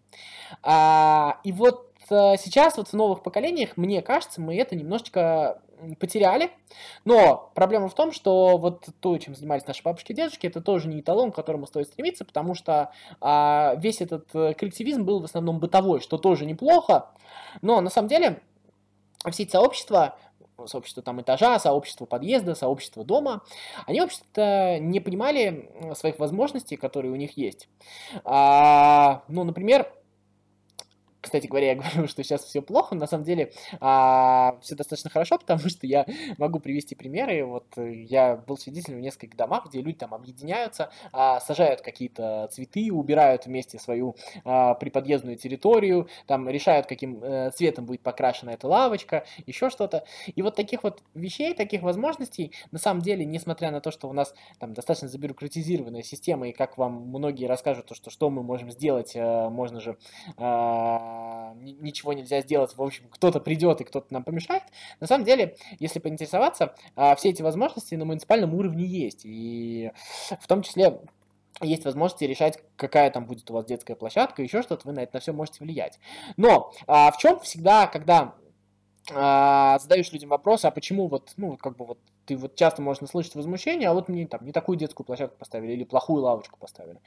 А, 0.62 1.40
и 1.44 1.52
вот 1.52 1.88
Э, 2.10 2.34
сейчас 2.38 2.76
вот 2.76 2.88
в 2.88 2.92
новых 2.94 3.22
поколениях, 3.22 3.76
мне 3.76 4.02
кажется, 4.02 4.40
мы 4.40 4.56
это 4.56 4.76
немножечко 4.76 5.62
потеряли. 5.98 6.50
Но 7.04 7.50
проблема 7.54 7.88
в 7.88 7.94
том, 7.94 8.12
что 8.12 8.58
вот 8.58 8.86
то, 9.00 9.18
чем 9.18 9.34
занимались 9.34 9.66
наши 9.66 9.82
бабушки 9.82 10.12
и 10.12 10.14
дедушки, 10.14 10.46
это 10.46 10.60
тоже 10.60 10.88
не 10.88 11.00
эталон, 11.00 11.32
к 11.32 11.36
которому 11.36 11.66
стоит 11.66 11.88
стремиться, 11.88 12.24
потому 12.24 12.54
что 12.54 12.92
а, 13.20 13.74
весь 13.78 14.00
этот 14.00 14.28
э, 14.34 14.54
коллективизм 14.54 15.04
был 15.04 15.20
в 15.20 15.24
основном 15.24 15.58
бытовой, 15.58 16.00
что 16.00 16.18
тоже 16.18 16.46
неплохо. 16.46 17.10
Но 17.62 17.80
на 17.80 17.90
самом 17.90 18.08
деле 18.08 18.40
все 19.30 19.44
эти 19.44 19.52
сообщества, 19.52 20.16
сообщество 20.66 21.02
там 21.02 21.20
этажа, 21.20 21.58
сообщество 21.58 22.06
подъезда, 22.06 22.54
сообщество 22.54 23.04
дома, 23.04 23.42
они, 23.86 24.00
в 24.00 24.04
общем-то, 24.04 24.78
не 24.80 25.00
понимали 25.00 25.70
своих 25.94 26.18
возможностей, 26.18 26.76
которые 26.76 27.12
у 27.12 27.16
них 27.16 27.36
есть. 27.36 27.68
А, 28.24 29.22
ну, 29.28 29.44
например, 29.44 29.92
кстати 31.20 31.46
говоря, 31.46 31.68
я 31.68 31.74
говорю, 31.76 32.08
что 32.08 32.22
сейчас 32.22 32.44
все 32.44 32.62
плохо, 32.62 32.94
на 32.94 33.06
самом 33.06 33.24
деле 33.24 33.52
а, 33.80 34.58
все 34.62 34.74
достаточно 34.74 35.10
хорошо, 35.10 35.38
потому 35.38 35.68
что 35.68 35.86
я 35.86 36.06
могу 36.36 36.60
привести 36.60 36.94
примеры. 36.94 37.44
Вот 37.44 37.66
э, 37.76 37.92
я 37.92 38.36
был 38.36 38.56
свидетелем 38.56 38.98
в 38.98 39.00
нескольких 39.00 39.36
домах, 39.36 39.66
где 39.66 39.80
люди 39.80 39.98
там 39.98 40.14
объединяются, 40.14 40.90
а, 41.12 41.40
сажают 41.40 41.80
какие-то 41.80 42.48
цветы, 42.52 42.92
убирают 42.92 43.46
вместе 43.46 43.78
свою 43.78 44.16
а, 44.44 44.74
приподъездную 44.74 45.36
территорию, 45.36 46.08
там 46.26 46.48
решают, 46.48 46.86
каким 46.86 47.20
а, 47.22 47.50
цветом 47.50 47.86
будет 47.86 48.00
покрашена 48.02 48.52
эта 48.52 48.68
лавочка, 48.68 49.24
еще 49.46 49.70
что-то. 49.70 50.04
И 50.26 50.42
вот 50.42 50.56
таких 50.56 50.82
вот 50.82 51.02
вещей, 51.14 51.54
таких 51.54 51.82
возможностей, 51.82 52.52
на 52.70 52.78
самом 52.78 53.02
деле, 53.02 53.24
несмотря 53.24 53.70
на 53.70 53.80
то, 53.80 53.90
что 53.90 54.08
у 54.08 54.12
нас 54.12 54.34
там 54.58 54.74
достаточно 54.74 55.08
забюрократизированная 55.08 56.02
система, 56.02 56.48
и 56.48 56.52
как 56.52 56.78
вам 56.78 57.08
многие 57.08 57.46
расскажут, 57.46 57.86
то, 57.86 57.94
что 57.94 58.10
что 58.10 58.30
мы 58.30 58.42
можем 58.42 58.70
сделать, 58.70 59.12
а, 59.16 59.48
можно 59.50 59.80
же 59.80 59.96
а, 60.36 61.07
а, 61.08 61.54
ничего 61.54 62.12
нельзя 62.12 62.40
сделать, 62.40 62.76
в 62.76 62.82
общем, 62.82 63.04
кто-то 63.10 63.40
придет 63.40 63.80
и 63.80 63.84
кто-то 63.84 64.12
нам 64.12 64.24
помешает. 64.24 64.62
На 65.00 65.06
самом 65.06 65.24
деле, 65.24 65.56
если 65.78 65.98
поинтересоваться, 65.98 66.74
а, 66.96 67.14
все 67.16 67.30
эти 67.30 67.42
возможности 67.42 67.94
на 67.94 68.04
муниципальном 68.04 68.54
уровне 68.54 68.84
есть. 68.84 69.22
И 69.24 69.90
в 70.40 70.46
том 70.46 70.62
числе 70.62 71.00
есть 71.60 71.84
возможности 71.84 72.24
решать, 72.24 72.58
какая 72.76 73.10
там 73.10 73.26
будет 73.26 73.50
у 73.50 73.54
вас 73.54 73.64
детская 73.64 73.96
площадка, 73.96 74.42
еще 74.42 74.62
что-то, 74.62 74.86
вы 74.86 74.92
на 74.92 75.00
это 75.00 75.14
на 75.14 75.20
все 75.20 75.32
можете 75.32 75.64
влиять. 75.64 75.98
Но 76.36 76.72
а, 76.86 77.10
в 77.10 77.18
чем 77.18 77.40
всегда, 77.40 77.86
когда 77.86 78.34
задаешь 79.10 80.12
людям 80.12 80.28
вопрос, 80.28 80.66
а 80.66 80.70
почему 80.70 81.08
вот, 81.08 81.32
ну, 81.38 81.56
как 81.56 81.78
бы 81.78 81.86
вот 81.86 81.98
ты 82.26 82.36
вот 82.36 82.56
часто 82.56 82.82
можно 82.82 83.06
слышать 83.06 83.34
возмущение, 83.36 83.88
а 83.88 83.94
вот 83.94 84.10
мне 84.10 84.26
там 84.26 84.44
не 84.44 84.52
такую 84.52 84.76
детскую 84.76 85.06
площадку 85.06 85.38
поставили 85.38 85.72
или 85.72 85.84
плохую 85.84 86.22
лавочку 86.22 86.58
поставили. 86.58 87.00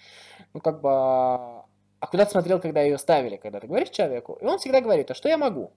Ну, 0.55 0.61
как 0.61 0.81
бы 0.81 1.61
а 2.01 2.07
куда 2.07 2.25
ты 2.25 2.31
смотрел, 2.31 2.59
когда 2.59 2.81
ее 2.81 2.97
ставили, 2.97 3.37
когда 3.37 3.59
ты 3.59 3.67
говоришь 3.67 3.91
человеку, 3.91 4.37
и 4.41 4.45
он 4.45 4.57
всегда 4.57 4.81
говорит, 4.81 5.11
а 5.11 5.13
что 5.13 5.29
я 5.29 5.37
могу? 5.37 5.71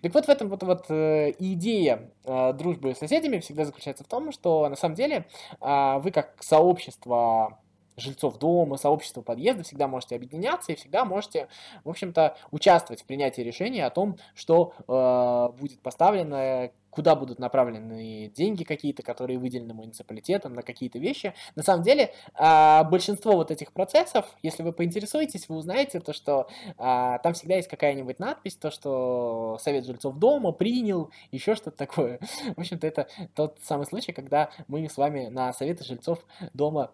Так 0.00 0.14
вот 0.14 0.26
в 0.26 0.28
этом 0.28 0.48
вот, 0.48 0.62
вот 0.62 0.86
э, 0.88 1.34
идея 1.36 2.12
э, 2.24 2.52
дружбы 2.52 2.94
с 2.94 2.98
соседями 2.98 3.40
всегда 3.40 3.64
заключается 3.64 4.04
в 4.04 4.06
том, 4.06 4.30
что 4.30 4.68
на 4.68 4.76
самом 4.76 4.94
деле 4.94 5.26
э, 5.60 5.98
вы 5.98 6.12
как 6.12 6.40
сообщество 6.40 7.58
жильцов 7.98 8.38
дома, 8.38 8.76
сообщества 8.76 9.22
подъезда, 9.22 9.62
всегда 9.62 9.88
можете 9.88 10.16
объединяться 10.16 10.72
и 10.72 10.76
всегда 10.76 11.04
можете, 11.04 11.48
в 11.84 11.90
общем-то, 11.90 12.36
участвовать 12.50 13.02
в 13.02 13.04
принятии 13.04 13.42
решения 13.42 13.84
о 13.86 13.90
том, 13.90 14.16
что 14.34 14.72
э, 14.86 15.58
будет 15.58 15.80
поставлено, 15.80 16.70
куда 16.90 17.14
будут 17.14 17.38
направлены 17.38 18.28
деньги 18.34 18.64
какие-то, 18.64 19.02
которые 19.02 19.38
выделены 19.38 19.74
муниципалитетом 19.74 20.54
на 20.54 20.62
какие-то 20.62 20.98
вещи. 20.98 21.34
На 21.54 21.62
самом 21.62 21.82
деле, 21.82 22.12
э, 22.34 22.84
большинство 22.84 23.32
вот 23.32 23.50
этих 23.50 23.72
процессов, 23.72 24.26
если 24.42 24.62
вы 24.62 24.72
поинтересуетесь, 24.72 25.48
вы 25.48 25.56
узнаете 25.56 26.00
то, 26.00 26.12
что 26.12 26.48
э, 26.66 26.72
там 26.76 27.34
всегда 27.34 27.56
есть 27.56 27.68
какая-нибудь 27.68 28.18
надпись, 28.18 28.56
то, 28.56 28.70
что 28.70 29.58
Совет 29.60 29.86
жильцов 29.86 30.16
дома 30.16 30.52
принял, 30.52 31.10
еще 31.30 31.54
что-то 31.54 31.76
такое. 31.76 32.18
В 32.56 32.60
общем-то, 32.60 32.86
это 32.86 33.08
тот 33.34 33.58
самый 33.62 33.86
случай, 33.86 34.12
когда 34.12 34.50
мы 34.66 34.88
с 34.88 34.96
вами 34.96 35.28
на 35.28 35.52
Советы 35.52 35.84
жильцов 35.84 36.24
дома 36.52 36.90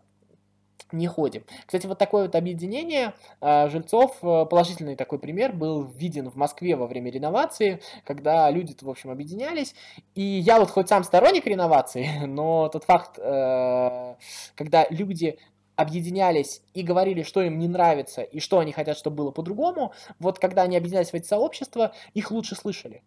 не 0.92 1.06
ходим. 1.06 1.44
Кстати, 1.66 1.86
вот 1.86 1.98
такое 1.98 2.24
вот 2.24 2.34
объединение 2.34 3.14
э, 3.40 3.68
жильцов, 3.68 4.16
э, 4.22 4.46
положительный 4.46 4.96
такой 4.96 5.18
пример, 5.18 5.52
был 5.52 5.84
виден 5.84 6.30
в 6.30 6.36
Москве 6.36 6.76
во 6.76 6.86
время 6.86 7.10
реновации, 7.10 7.80
когда 8.04 8.50
люди, 8.50 8.76
в 8.80 8.88
общем, 8.88 9.10
объединялись. 9.10 9.74
И 10.14 10.22
я 10.22 10.58
вот 10.60 10.70
хоть 10.70 10.88
сам 10.88 11.04
сторонник 11.04 11.46
реновации, 11.46 12.08
но 12.26 12.68
тот 12.68 12.84
факт, 12.84 13.18
э, 13.18 14.14
когда 14.54 14.86
люди 14.90 15.38
объединялись 15.76 16.62
и 16.72 16.82
говорили, 16.82 17.22
что 17.22 17.42
им 17.42 17.58
не 17.58 17.66
нравится 17.66 18.22
и 18.22 18.38
что 18.38 18.60
они 18.60 18.72
хотят, 18.72 18.96
чтобы 18.96 19.16
было 19.16 19.30
по-другому, 19.32 19.92
вот 20.20 20.38
когда 20.38 20.62
они 20.62 20.76
объединялись 20.76 21.10
в 21.10 21.14
эти 21.14 21.26
сообщества, 21.26 21.92
их 22.14 22.30
лучше 22.30 22.54
слышали. 22.54 23.02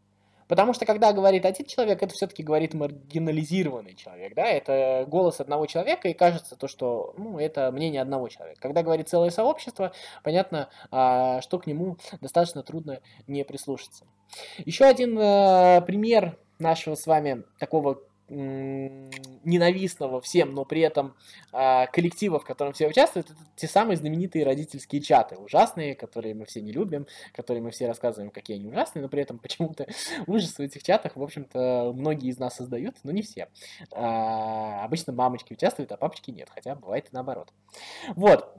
Потому 0.48 0.74
что 0.74 0.86
когда 0.86 1.14
говорит 1.14 1.46
один 1.46 1.66
человек, 1.66 2.02
это 2.02 2.14
все-таки 2.14 2.44
говорит 2.44 2.74
маргинализированный 2.74 3.96
человек, 3.96 4.34
да, 4.36 4.46
это 4.46 5.06
голос 5.08 5.40
одного 5.40 5.66
человека, 5.66 6.08
и 6.08 6.14
кажется 6.14 6.56
то, 6.56 6.68
что, 6.68 7.14
ну, 7.18 7.40
это 7.40 7.72
мнение 7.72 8.02
одного 8.02 8.30
человека. 8.30 8.60
Когда 8.62 8.84
говорит 8.84 9.10
целое 9.10 9.30
сообщество, 9.30 9.92
понятно, 10.24 10.70
а, 10.92 11.42
что 11.42 11.60
к 11.60 11.68
нему 11.68 11.98
достаточно 12.22 12.64
трудно 12.64 13.02
не 13.28 13.44
прислушаться. 13.44 14.06
Еще 14.66 14.86
один 14.86 15.18
э, 15.18 15.82
пример 15.82 16.38
нашего 16.60 16.96
с 16.96 17.06
вами 17.06 17.44
такого 17.60 18.02
ненавистного 18.30 20.20
всем, 20.22 20.54
но 20.54 20.66
при 20.66 20.82
этом 20.82 21.16
э, 21.54 21.88
коллектива, 21.88 22.40
в 22.40 22.44
котором 22.44 22.74
все 22.74 22.88
участвуют, 22.88 23.30
это 23.30 23.40
те 23.56 23.68
самые 23.68 23.96
знаменитые 23.98 24.44
родительские 24.44 25.02
чаты, 25.02 25.38
ужасные, 25.38 25.96
которые 25.96 26.36
мы 26.36 26.46
все 26.46 26.62
не 26.62 26.72
любим, 26.72 27.08
которые 27.34 27.64
мы 27.64 27.72
все 27.72 27.88
рассказываем, 27.88 28.30
какие 28.30 28.58
они 28.58 28.68
ужасные, 28.68 29.04
но 29.04 29.10
при 29.10 29.22
этом 29.22 29.40
почему-то 29.40 29.88
ужас 30.28 30.58
в 30.58 30.60
этих 30.60 30.84
чатах, 30.84 31.16
в 31.16 31.24
общем-то, 31.24 31.94
многие 31.96 32.30
из 32.30 32.38
нас 32.38 32.56
создают, 32.56 32.96
но 33.04 33.12
не 33.12 33.22
все. 33.22 33.48
Э, 33.92 34.84
обычно 34.84 35.14
мамочки 35.14 35.54
участвуют, 35.54 35.92
а 35.92 35.98
папочки 35.98 36.32
нет, 36.32 36.50
хотя 36.54 36.76
бывает 36.76 37.06
и 37.06 37.10
наоборот. 37.14 37.54
Вот. 38.16 38.54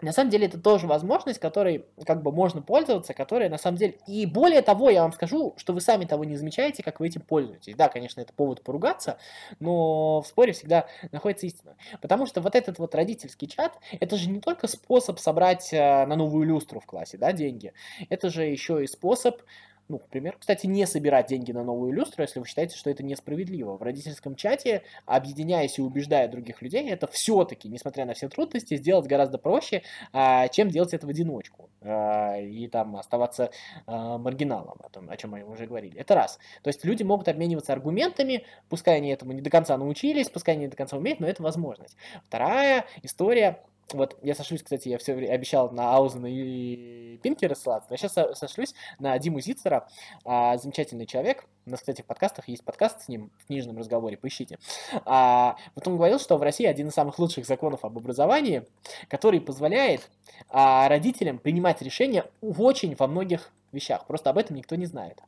На 0.00 0.12
самом 0.12 0.30
деле 0.30 0.46
это 0.46 0.58
тоже 0.58 0.86
возможность, 0.86 1.40
которой 1.40 1.86
как 2.06 2.22
бы 2.22 2.30
можно 2.30 2.62
пользоваться, 2.62 3.14
которая 3.14 3.48
на 3.48 3.58
самом 3.58 3.78
деле... 3.78 3.98
И 4.06 4.26
более 4.26 4.62
того, 4.62 4.90
я 4.90 5.02
вам 5.02 5.12
скажу, 5.12 5.54
что 5.56 5.72
вы 5.72 5.80
сами 5.80 6.04
того 6.04 6.24
не 6.24 6.36
замечаете, 6.36 6.82
как 6.82 7.00
вы 7.00 7.08
этим 7.08 7.22
пользуетесь. 7.22 7.74
Да, 7.74 7.88
конечно, 7.88 8.20
это 8.20 8.32
повод 8.32 8.62
поругаться, 8.62 9.18
но 9.58 10.20
в 10.20 10.26
споре 10.26 10.52
всегда 10.52 10.86
находится 11.10 11.46
истина. 11.46 11.76
Потому 12.00 12.26
что 12.26 12.40
вот 12.40 12.54
этот 12.54 12.78
вот 12.78 12.94
родительский 12.94 13.48
чат, 13.48 13.76
это 13.98 14.16
же 14.16 14.30
не 14.30 14.40
только 14.40 14.68
способ 14.68 15.18
собрать 15.18 15.72
э, 15.72 16.06
на 16.06 16.14
новую 16.14 16.46
люстру 16.46 16.78
в 16.78 16.86
классе, 16.86 17.18
да, 17.18 17.32
деньги. 17.32 17.72
Это 18.08 18.30
же 18.30 18.44
еще 18.44 18.84
и 18.84 18.86
способ 18.86 19.40
ну, 19.88 19.98
к 19.98 20.08
примеру, 20.08 20.36
кстати, 20.38 20.66
не 20.66 20.86
собирать 20.86 21.28
деньги 21.28 21.52
на 21.52 21.64
новую 21.64 21.92
люстру, 21.92 22.22
если 22.22 22.40
вы 22.40 22.46
считаете, 22.46 22.76
что 22.76 22.90
это 22.90 23.02
несправедливо. 23.02 23.76
В 23.76 23.82
родительском 23.82 24.36
чате, 24.36 24.82
объединяясь 25.06 25.78
и 25.78 25.82
убеждая 25.82 26.28
других 26.28 26.60
людей, 26.60 26.88
это 26.90 27.06
все-таки, 27.06 27.68
несмотря 27.68 28.04
на 28.04 28.14
все 28.14 28.28
трудности, 28.28 28.76
сделать 28.76 29.06
гораздо 29.06 29.38
проще, 29.38 29.82
а, 30.12 30.48
чем 30.48 30.68
делать 30.68 30.92
это 30.92 31.06
в 31.06 31.10
одиночку. 31.10 31.70
А, 31.80 32.36
и 32.38 32.68
там 32.68 32.96
оставаться 32.96 33.50
а, 33.86 34.18
маргиналом, 34.18 34.78
о, 34.82 34.90
том, 34.90 35.08
о 35.08 35.16
чем 35.16 35.30
мы 35.30 35.42
уже 35.44 35.66
говорили. 35.66 35.98
Это 35.98 36.14
раз. 36.14 36.38
То 36.62 36.68
есть 36.68 36.84
люди 36.84 37.02
могут 37.02 37.28
обмениваться 37.28 37.72
аргументами, 37.72 38.44
пускай 38.68 38.96
они 38.96 39.10
этому 39.10 39.32
не 39.32 39.40
до 39.40 39.50
конца 39.50 39.76
научились, 39.78 40.28
пускай 40.28 40.54
они 40.54 40.64
не 40.64 40.68
до 40.68 40.76
конца 40.76 40.96
умеют, 40.96 41.20
но 41.20 41.26
это 41.26 41.42
возможность. 41.42 41.96
Вторая 42.24 42.84
история 43.02 43.62
вот 43.94 44.16
я 44.22 44.34
сошлюсь, 44.34 44.62
кстати, 44.62 44.88
я 44.88 44.98
все 44.98 45.14
обещал 45.14 45.70
на 45.70 45.94
Аузена 45.94 46.26
и 46.26 47.18
Пинки 47.22 47.44
рассылаться, 47.44 47.88
но 47.90 47.96
сейчас 47.96 48.14
сошлюсь 48.38 48.74
на 48.98 49.18
Диму 49.18 49.40
Зицера, 49.40 49.88
а, 50.24 50.56
замечательный 50.58 51.06
человек. 51.06 51.46
У 51.66 51.70
нас, 51.70 51.80
кстати, 51.80 52.02
в 52.02 52.06
подкастах 52.06 52.48
есть 52.48 52.64
подкаст 52.64 53.02
с 53.02 53.08
ним 53.08 53.30
в 53.38 53.46
книжном 53.46 53.78
разговоре, 53.78 54.16
поищите. 54.16 54.58
А, 55.04 55.56
вот 55.74 55.86
он 55.88 55.96
говорил, 55.96 56.18
что 56.18 56.36
в 56.36 56.42
России 56.42 56.66
один 56.66 56.88
из 56.88 56.94
самых 56.94 57.18
лучших 57.18 57.46
законов 57.46 57.84
об 57.84 57.96
образовании, 57.96 58.64
который 59.08 59.40
позволяет 59.40 60.10
а, 60.48 60.88
родителям 60.88 61.38
принимать 61.38 61.82
решения 61.82 62.24
в 62.40 62.62
очень 62.62 62.94
во 62.94 63.06
многих 63.06 63.52
вещах. 63.72 64.06
Просто 64.06 64.30
об 64.30 64.38
этом 64.38 64.56
никто 64.56 64.76
не 64.76 64.86
знает. 64.86 65.20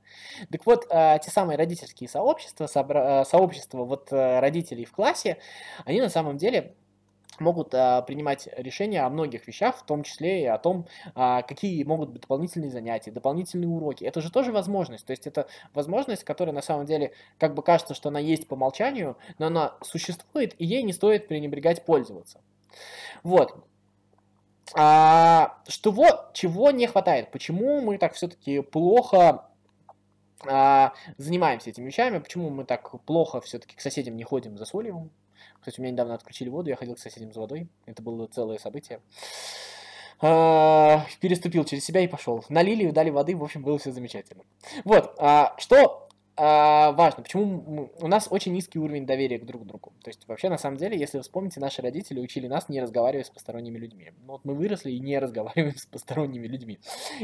Так 0.51 0.65
вот, 0.67 0.87
а, 0.91 1.19
те 1.19 1.31
самые 1.31 1.57
родительские 1.57 2.09
сообщества, 2.09 2.65
собра- 2.65 3.25
сообщества 3.25 3.85
вот 3.85 4.13
э, 4.13 4.41
родителей 4.41 4.85
в 4.85 4.93
классе, 4.93 5.39
они 5.85 6.01
на 6.01 6.09
самом 6.09 6.37
деле 6.37 6.75
могут 7.41 7.75
а, 7.75 8.03
принимать 8.03 8.49
решения 8.57 9.03
о 9.03 9.11
многих 9.11 9.47
вещах, 9.47 9.77
в 9.79 9.85
том 9.85 10.03
числе 10.03 10.43
и 10.43 10.47
о 10.47 10.59
том, 10.59 10.87
а, 11.15 11.43
какие 11.43 11.83
могут 11.85 12.11
быть 12.11 12.23
дополнительные 12.23 12.71
занятия, 12.71 13.11
дополнительные 13.11 13.69
уроки. 13.69 14.05
Это 14.05 14.21
же 14.21 14.31
тоже 14.31 14.53
возможность. 14.53 15.07
То 15.07 15.13
есть 15.13 15.27
это 15.27 15.47
возможность, 15.75 16.25
которая 16.25 16.55
на 16.55 16.63
самом 16.63 16.87
деле 16.87 17.13
как 17.39 17.55
бы 17.55 17.63
кажется, 17.63 17.95
что 17.95 18.11
она 18.11 18.21
есть 18.21 18.47
по 18.47 18.55
умолчанию, 18.55 19.17
но 19.39 19.47
она 19.47 19.75
существует, 19.83 20.55
и 20.59 20.65
ей 20.65 20.83
не 20.83 20.93
стоит 20.93 21.29
пренебрегать 21.29 21.85
пользоваться. 21.85 22.41
Вот. 23.23 23.65
А, 24.75 25.59
что 25.67 25.91
вот, 25.91 26.33
чего 26.33 26.71
не 26.71 26.87
хватает? 26.87 27.31
Почему 27.31 27.81
мы 27.81 27.99
так 27.99 28.15
все-таки 28.15 28.61
плохо 28.61 29.47
а, 30.47 30.93
занимаемся 31.17 31.71
этими 31.71 31.87
вещами? 31.87 32.19
Почему 32.19 32.51
мы 32.51 32.65
так 32.65 33.03
плохо 33.05 33.41
все-таки 33.41 33.77
к 33.77 33.81
соседям 33.81 34.17
не 34.17 34.25
ходим 34.25 34.57
за 34.57 34.65
солью? 34.65 35.11
Кстати, 35.59 35.81
у 35.81 35.83
меня 35.83 35.93
недавно 35.93 36.15
отключили 36.15 36.49
воду, 36.49 36.71
я 36.71 36.77
ходил 36.77 36.95
к 36.95 36.99
соседям 36.99 37.33
за 37.33 37.41
водой. 37.41 37.69
Это 37.87 38.03
было 38.03 38.27
целое 38.27 38.59
событие. 38.59 39.01
А, 40.21 41.07
переступил 41.21 41.65
через 41.65 41.85
себя 41.85 42.01
и 42.01 42.09
пошел. 42.09 42.45
Налили, 42.49 42.91
дали 42.91 43.11
воды, 43.11 43.37
в 43.37 43.43
общем, 43.43 43.63
было 43.63 43.79
все 43.79 43.91
замечательно. 43.91 44.45
Вот, 44.85 45.15
а, 45.19 45.55
что 45.59 46.09
а, 46.37 46.93
важно, 46.93 47.23
почему 47.23 47.91
у 47.99 48.07
нас 48.07 48.29
очень 48.31 48.53
низкий 48.53 48.79
уровень 48.79 49.05
доверия 49.05 49.39
к 49.39 49.45
друг 49.45 49.67
другу. 49.67 49.93
То 50.03 50.09
есть 50.09 50.27
вообще, 50.27 50.49
на 50.49 50.57
самом 50.57 50.79
деле, 50.79 50.99
если 50.99 51.19
вы 51.19 51.23
вспомните, 51.23 51.61
наши 51.61 51.83
родители 51.83 52.19
учили 52.19 52.47
нас 52.47 52.69
не 52.69 52.81
разговаривать 52.81 53.27
с 53.27 53.31
посторонними 53.31 53.77
людьми. 53.77 54.13
Ну, 54.25 54.33
вот 54.33 54.45
мы 54.45 54.55
выросли 54.55 54.91
и 54.91 55.01
не 55.01 55.19
разговариваем 55.19 55.77
с 55.77 55.87
посторонними 55.87 56.47
людьми. 56.47 56.79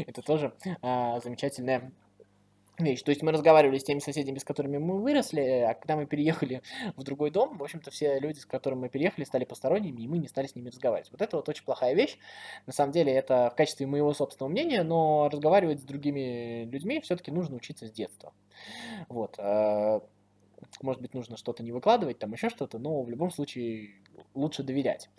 Это 0.07 0.21
тоже 0.21 0.53
а, 0.83 1.21
замечательная 1.21 1.93
вещь. 2.79 3.03
То 3.03 3.11
есть 3.11 3.23
мы 3.23 3.33
разговаривали 3.33 3.79
с 3.79 3.85
теми 3.85 4.01
соседями, 4.01 4.39
с 4.39 4.45
которыми 4.45 4.79
мы 4.79 5.01
выросли, 5.01 5.41
а 5.41 5.75
когда 5.75 5.97
мы 5.97 6.07
переехали 6.07 6.63
в 6.97 7.03
другой 7.03 7.31
дом, 7.31 7.59
в 7.59 7.63
общем-то, 7.63 7.91
все 7.91 8.19
люди, 8.19 8.39
с 8.39 8.47
которыми 8.47 8.81
мы 8.83 8.89
переехали, 8.89 9.25
стали 9.25 9.45
посторонними, 9.45 10.03
и 10.03 10.09
мы 10.09 10.19
не 10.19 10.29
стали 10.29 10.47
с 10.47 10.55
ними 10.55 10.69
разговаривать. 10.69 11.11
Вот 11.11 11.23
это 11.23 11.37
вот 11.37 11.49
очень 11.49 11.65
плохая 11.65 11.95
вещь. 11.95 12.19
На 12.67 12.73
самом 12.73 12.93
деле, 12.93 13.13
это 13.13 13.51
в 13.53 13.57
качестве 13.57 13.87
моего 13.87 14.13
собственного 14.13 14.51
мнения, 14.51 14.83
но 14.83 15.29
разговаривать 15.33 15.81
с 15.81 15.85
другими 15.85 16.65
людьми 16.65 17.01
все-таки 17.01 17.31
нужно 17.31 17.57
учиться 17.57 17.87
с 17.87 17.93
детства. 17.93 18.33
Вот. 19.09 19.37
А, 19.39 20.03
может 20.83 21.03
быть, 21.03 21.15
нужно 21.15 21.37
что-то 21.37 21.63
не 21.63 21.73
выкладывать, 21.73 22.19
там 22.19 22.33
еще 22.33 22.49
что-то, 22.49 22.79
но 22.79 23.03
в 23.03 23.11
любом 23.11 23.31
случае 23.31 24.03
лучше 24.35 24.63
доверять. 24.63 25.11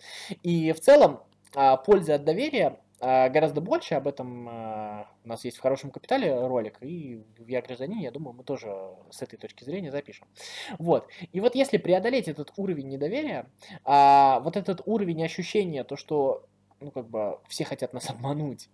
И 0.42 0.72
в 0.72 0.80
целом, 0.80 1.20
а, 1.54 1.76
польза 1.76 2.16
от 2.16 2.24
доверия 2.24 2.78
гораздо 3.00 3.60
больше. 3.60 3.94
Об 3.94 4.08
этом 4.08 4.48
а, 4.48 5.08
у 5.24 5.28
нас 5.28 5.44
есть 5.44 5.58
в 5.58 5.60
хорошем 5.60 5.90
капитале 5.90 6.34
ролик, 6.46 6.78
и 6.80 7.22
в 7.38 7.46
Я 7.48 7.62
гражданин, 7.62 7.98
я 7.98 8.10
думаю, 8.10 8.34
мы 8.34 8.44
тоже 8.44 8.68
с 9.10 9.22
этой 9.22 9.36
точки 9.36 9.64
зрения 9.64 9.90
запишем. 9.90 10.26
Вот. 10.78 11.08
И 11.32 11.40
вот 11.40 11.54
если 11.54 11.78
преодолеть 11.78 12.28
этот 12.28 12.52
уровень 12.56 12.88
недоверия, 12.88 13.46
а, 13.84 14.40
вот 14.40 14.56
этот 14.56 14.82
уровень 14.86 15.24
ощущения, 15.24 15.84
то, 15.84 15.96
что 15.96 16.44
ну, 16.80 16.90
как 16.90 17.08
бы, 17.08 17.38
все 17.48 17.64
хотят 17.64 17.92
нас 17.92 18.08
обмануть, 18.10 18.68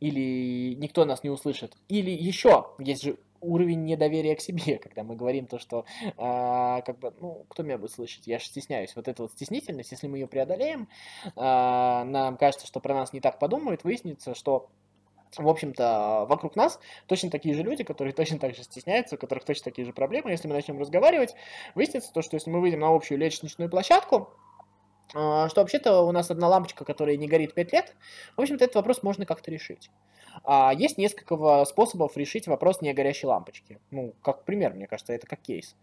или 0.00 0.74
никто 0.74 1.04
нас 1.04 1.22
не 1.22 1.30
услышит, 1.30 1.74
или 1.88 2.10
еще, 2.10 2.66
есть 2.78 3.02
же 3.02 3.18
уровень 3.42 3.84
недоверия 3.84 4.34
к 4.34 4.40
себе, 4.40 4.78
когда 4.82 5.02
мы 5.02 5.16
говорим 5.16 5.46
то, 5.46 5.58
что, 5.58 5.84
э, 6.02 6.12
как 6.16 6.98
бы, 6.98 7.12
ну, 7.20 7.44
кто 7.48 7.62
меня 7.62 7.78
будет 7.78 7.92
слышать, 7.92 8.26
я 8.26 8.38
же 8.38 8.46
стесняюсь. 8.46 8.96
Вот 8.96 9.08
эта 9.08 9.22
вот 9.22 9.32
стеснительность, 9.32 9.92
если 9.92 10.06
мы 10.06 10.18
ее 10.18 10.26
преодолеем, 10.26 10.88
э, 11.24 11.30
нам 11.36 12.36
кажется, 12.36 12.66
что 12.66 12.80
про 12.80 12.94
нас 12.94 13.12
не 13.12 13.20
так 13.20 13.38
подумают, 13.38 13.84
выяснится, 13.84 14.34
что 14.34 14.70
в 15.38 15.48
общем-то, 15.48 16.26
вокруг 16.28 16.56
нас 16.56 16.78
точно 17.06 17.30
такие 17.30 17.54
же 17.54 17.62
люди, 17.62 17.84
которые 17.84 18.12
точно 18.14 18.38
так 18.38 18.54
же 18.54 18.62
стесняются, 18.62 19.16
у 19.16 19.18
которых 19.18 19.44
точно 19.44 19.64
такие 19.64 19.86
же 19.86 19.92
проблемы. 19.92 20.30
Если 20.30 20.48
мы 20.48 20.54
начнем 20.54 20.78
разговаривать, 20.78 21.34
выяснится 21.74 22.12
то, 22.12 22.22
что 22.22 22.36
если 22.36 22.50
мы 22.50 22.60
выйдем 22.60 22.80
на 22.80 22.94
общую 22.94 23.18
лестничную 23.18 23.70
площадку, 23.70 24.30
что 25.12 25.52
вообще-то 25.56 26.02
у 26.02 26.12
нас 26.12 26.30
одна 26.30 26.48
лампочка, 26.48 26.84
которая 26.84 27.16
не 27.16 27.28
горит 27.28 27.54
5 27.54 27.72
лет. 27.72 27.94
В 28.36 28.40
общем-то, 28.40 28.64
этот 28.64 28.76
вопрос 28.76 29.02
можно 29.02 29.26
как-то 29.26 29.50
решить. 29.50 29.90
А 30.44 30.72
есть 30.72 30.98
несколько 30.98 31.64
способов 31.64 32.16
решить 32.16 32.46
вопрос 32.46 32.80
не 32.80 32.92
горящей 32.94 33.28
лампочки. 33.28 33.78
Ну, 33.90 34.14
как 34.22 34.44
пример, 34.44 34.72
мне 34.74 34.86
кажется, 34.86 35.12
это 35.12 35.26
как 35.26 35.40
кейс. 35.40 35.76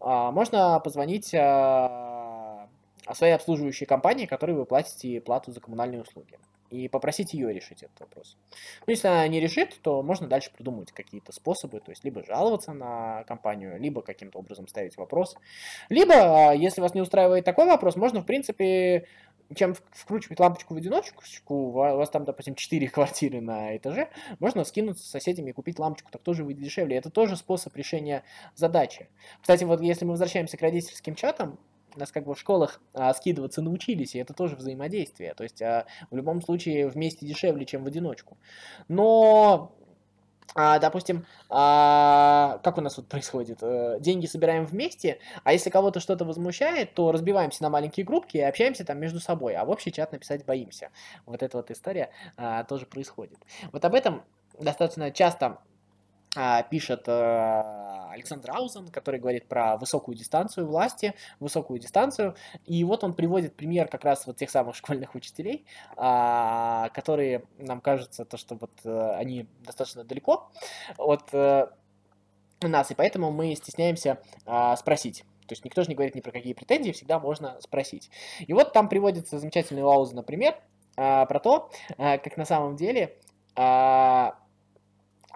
А, 0.00 0.32
можно 0.32 0.80
позвонить 0.80 1.32
а, 1.34 2.68
своей 3.12 3.34
обслуживающей 3.34 3.86
компании, 3.86 4.26
которой 4.26 4.52
вы 4.52 4.64
платите 4.64 5.20
плату 5.20 5.52
за 5.52 5.60
коммунальные 5.60 6.02
услуги 6.02 6.38
и 6.72 6.88
попросить 6.88 7.34
ее 7.34 7.52
решить 7.52 7.82
этот 7.82 8.00
вопрос. 8.00 8.38
Ну, 8.86 8.92
если 8.92 9.06
она 9.06 9.28
не 9.28 9.40
решит, 9.40 9.78
то 9.82 10.02
можно 10.02 10.26
дальше 10.26 10.50
придумать 10.50 10.90
какие-то 10.90 11.30
способы, 11.30 11.80
то 11.80 11.90
есть 11.90 12.02
либо 12.02 12.24
жаловаться 12.24 12.72
на 12.72 13.24
компанию, 13.24 13.78
либо 13.78 14.00
каким-то 14.00 14.38
образом 14.38 14.66
ставить 14.66 14.96
вопрос, 14.96 15.36
либо, 15.90 16.14
а, 16.14 16.54
если 16.54 16.80
вас 16.80 16.94
не 16.94 17.02
устраивает 17.02 17.44
такой 17.44 17.66
вопрос, 17.66 17.96
можно, 17.96 18.22
в 18.22 18.26
принципе, 18.26 19.06
чем 19.54 19.74
вкручивать 19.90 20.40
лампочку 20.40 20.72
в 20.72 20.78
одиночку, 20.78 21.22
у 21.46 21.70
вас 21.70 22.08
там, 22.08 22.24
допустим, 22.24 22.54
4 22.54 22.88
квартиры 22.90 23.42
на 23.42 23.76
этаже, 23.76 24.08
можно 24.38 24.64
скинуться 24.64 25.04
с 25.04 25.10
соседями 25.10 25.50
и 25.50 25.52
купить 25.52 25.78
лампочку, 25.78 26.10
так 26.10 26.22
тоже 26.22 26.42
выйдет 26.42 26.64
дешевле. 26.64 26.96
Это 26.96 27.10
тоже 27.10 27.36
способ 27.36 27.76
решения 27.76 28.22
задачи. 28.54 29.08
Кстати, 29.42 29.64
вот 29.64 29.82
если 29.82 30.06
мы 30.06 30.12
возвращаемся 30.12 30.56
к 30.56 30.62
родительским 30.62 31.14
чатам, 31.14 31.58
нас 31.98 32.12
как 32.12 32.24
бы 32.24 32.34
в 32.34 32.40
школах 32.40 32.80
а, 32.94 33.12
скидываться 33.14 33.62
научились, 33.62 34.14
и 34.14 34.18
это 34.18 34.34
тоже 34.34 34.56
взаимодействие. 34.56 35.34
То 35.34 35.44
есть 35.44 35.60
а, 35.62 35.86
в 36.10 36.16
любом 36.16 36.42
случае 36.42 36.88
вместе 36.88 37.26
дешевле, 37.26 37.64
чем 37.64 37.84
в 37.84 37.86
одиночку. 37.86 38.36
Но 38.88 39.72
а, 40.54 40.78
допустим, 40.78 41.24
а, 41.48 42.60
как 42.62 42.76
у 42.76 42.80
нас 42.82 42.96
вот 42.96 43.08
происходит? 43.08 43.58
А, 43.62 43.98
деньги 43.98 44.26
собираем 44.26 44.66
вместе, 44.66 45.18
а 45.44 45.52
если 45.52 45.70
кого-то 45.70 46.00
что-то 46.00 46.24
возмущает, 46.24 46.94
то 46.94 47.10
разбиваемся 47.10 47.62
на 47.62 47.70
маленькие 47.70 48.04
группки 48.04 48.36
и 48.36 48.40
общаемся 48.40 48.84
там 48.84 48.98
между 48.98 49.18
собой, 49.18 49.54
а 49.54 49.64
в 49.64 49.70
общий 49.70 49.92
чат 49.92 50.12
написать 50.12 50.44
боимся. 50.44 50.90
Вот 51.24 51.42
эта 51.42 51.56
вот 51.56 51.70
история 51.70 52.10
а, 52.36 52.64
тоже 52.64 52.86
происходит. 52.86 53.38
Вот 53.72 53.84
об 53.84 53.94
этом 53.94 54.22
достаточно 54.60 55.10
часто 55.10 55.58
пишет 56.70 57.04
э, 57.08 58.08
Александр 58.10 58.52
Аузен, 58.52 58.88
который 58.88 59.20
говорит 59.20 59.48
про 59.48 59.76
высокую 59.76 60.16
дистанцию 60.16 60.66
власти, 60.66 61.14
высокую 61.40 61.78
дистанцию. 61.78 62.34
И 62.64 62.82
вот 62.84 63.04
он 63.04 63.12
приводит 63.12 63.54
пример 63.54 63.88
как 63.88 64.04
раз 64.04 64.26
вот 64.26 64.36
тех 64.38 64.50
самых 64.50 64.74
школьных 64.74 65.14
учителей, 65.14 65.66
а, 65.96 66.88
которые 66.90 67.44
нам 67.58 67.80
кажется, 67.80 68.24
то, 68.24 68.36
что 68.36 68.54
вот 68.54 68.70
э, 68.84 69.14
они 69.16 69.46
достаточно 69.64 70.04
далеко 70.04 70.50
от 70.96 71.34
э, 71.34 71.68
нас, 72.62 72.90
и 72.90 72.94
поэтому 72.94 73.30
мы 73.30 73.54
стесняемся 73.54 74.22
а, 74.46 74.76
спросить. 74.76 75.24
То 75.46 75.52
есть 75.52 75.64
никто 75.64 75.82
же 75.82 75.88
не 75.88 75.94
говорит 75.94 76.14
ни 76.14 76.20
про 76.20 76.30
какие 76.30 76.54
претензии, 76.54 76.92
всегда 76.92 77.18
можно 77.18 77.60
спросить. 77.60 78.10
И 78.38 78.54
вот 78.54 78.72
там 78.72 78.88
приводится 78.88 79.38
замечательный 79.38 79.82
Аузен, 79.82 80.16
например, 80.16 80.54
про 80.94 81.40
то, 81.42 81.70
как 81.96 82.36
на 82.36 82.44
самом 82.44 82.76
деле 82.76 83.18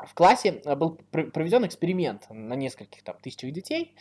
в 0.05 0.15
классе 0.15 0.61
э, 0.65 0.75
был 0.75 0.99
проведен 1.11 1.65
эксперимент 1.67 2.27
на 2.31 2.55
нескольких 2.55 3.03
там 3.03 3.17
тысячах 3.21 3.53
детей. 3.53 3.95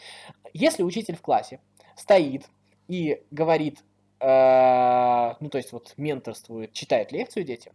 Если 0.53 0.83
учитель 0.83 1.15
в 1.15 1.21
классе 1.21 1.59
стоит 1.95 2.45
и 2.87 3.21
говорит, 3.31 3.83
э, 4.19 5.33
ну 5.39 5.49
то 5.49 5.57
есть 5.57 5.71
вот 5.71 5.93
менторствует, 5.97 6.73
читает 6.73 7.11
лекцию 7.11 7.45
детям, 7.45 7.73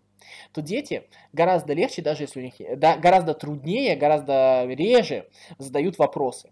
то 0.53 0.61
дети 0.61 1.05
гораздо 1.33 1.73
легче, 1.73 2.03
даже 2.03 2.25
если 2.25 2.41
у 2.41 2.43
них, 2.43 2.55
да, 2.79 2.97
гораздо 2.97 3.35
труднее, 3.35 3.97
гораздо 3.97 4.67
реже 4.67 5.29
задают 5.59 5.99
вопросы. 5.99 6.51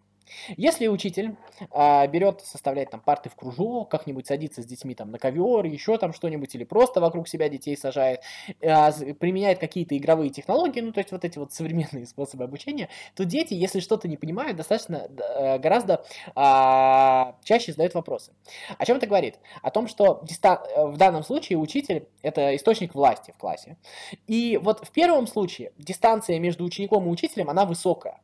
Если 0.57 0.89
учитель 0.89 1.37
а, 1.71 2.07
берет, 2.07 2.41
составляет 2.43 2.91
там 2.91 3.01
парты 3.01 3.29
в 3.29 3.35
кружок, 3.35 3.91
как-нибудь 3.91 4.27
садится 4.27 4.63
с 4.63 4.67
детьми 4.67 4.95
там 4.95 5.11
на 5.11 5.19
ковер, 5.19 5.65
еще 5.65 5.99
там 5.99 6.13
что-нибудь, 6.13 6.55
или 6.55 6.65
просто 6.65 7.01
вокруг 7.01 7.29
себя 7.29 7.49
детей 7.49 7.77
сажает, 7.77 8.21
а, 8.63 8.93
применяет 9.19 9.59
какие-то 9.59 9.97
игровые 9.97 10.31
технологии, 10.31 10.81
ну 10.81 10.93
то 10.93 11.01
есть 11.01 11.13
вот 11.13 11.25
эти 11.25 11.39
вот 11.39 11.53
современные 11.53 12.07
способы 12.07 12.45
обучения, 12.45 12.89
то 13.15 13.25
дети, 13.25 13.55
если 13.55 13.81
что-то 13.81 14.09
не 14.09 14.17
понимают, 14.17 14.57
достаточно 14.57 15.09
э, 15.09 15.59
гораздо 15.59 16.05
а, 16.35 17.37
чаще 17.45 17.73
задают 17.73 17.95
вопросы. 17.95 18.33
О 18.77 18.85
чем 18.85 18.97
это 18.99 19.07
говорит? 19.07 19.37
О 19.63 19.71
том, 19.71 19.89
что 19.89 20.25
в 20.77 20.97
данном 20.97 21.23
случае 21.23 21.59
учитель 21.59 22.07
это 22.23 22.55
источник 22.57 22.95
власти 22.95 23.33
в 23.33 23.39
классе. 23.39 23.77
И 24.27 24.59
вот 24.63 24.87
в 24.87 24.91
первом 24.91 25.27
случае 25.27 25.73
дистанция 25.79 26.39
между 26.39 26.65
учеником 26.65 27.07
и 27.07 27.11
учителем, 27.11 27.51
она 27.51 27.65
высокая. 27.65 28.21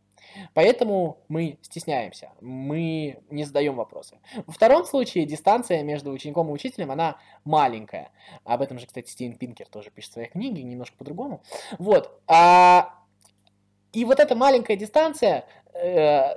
Поэтому 0.54 1.18
мы 1.28 1.58
стесняемся, 1.62 2.30
мы 2.40 3.18
не 3.30 3.44
задаем 3.44 3.76
вопросы. 3.76 4.18
Во 4.46 4.52
втором 4.52 4.84
случае 4.84 5.26
дистанция 5.26 5.82
между 5.82 6.10
учеником 6.10 6.48
и 6.48 6.52
учителем, 6.52 6.90
она 6.90 7.16
маленькая. 7.44 8.10
Об 8.44 8.62
этом 8.62 8.78
же, 8.78 8.86
кстати, 8.86 9.10
Стивен 9.10 9.36
Пинкер 9.36 9.68
тоже 9.68 9.90
пишет 9.90 10.10
в 10.10 10.14
своей 10.14 10.28
книге, 10.28 10.62
немножко 10.62 10.96
по-другому. 10.96 11.42
Вот. 11.78 12.20
А, 12.26 12.94
и 13.92 14.04
вот 14.04 14.20
эта 14.20 14.34
маленькая 14.34 14.76
дистанция, 14.76 15.46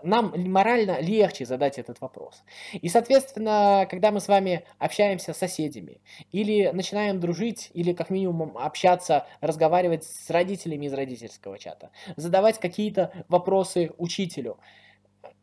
нам 0.04 0.34
морально 0.50 1.00
легче 1.00 1.45
задать 1.45 1.78
этот 1.78 2.02
вопрос. 2.02 2.43
И, 2.73 2.89
соответственно, 2.89 3.88
когда 3.89 4.12
мы 4.12 4.19
с 4.19 4.28
вами 4.28 4.63
общаемся 4.80 5.34
с 5.34 5.38
соседями, 5.38 6.02
или 6.32 6.71
начинаем 6.73 7.19
дружить, 7.19 7.69
или 7.73 7.93
как 7.93 8.10
минимум 8.10 8.58
общаться, 8.58 9.28
разговаривать 9.41 10.04
с 10.04 10.30
родителями 10.30 10.88
из 10.88 10.93
родительского 10.93 11.60
чата, 11.60 11.91
задавать 12.15 12.60
какие-то 12.60 13.12
вопросы 13.30 13.91
учителю, 13.97 14.58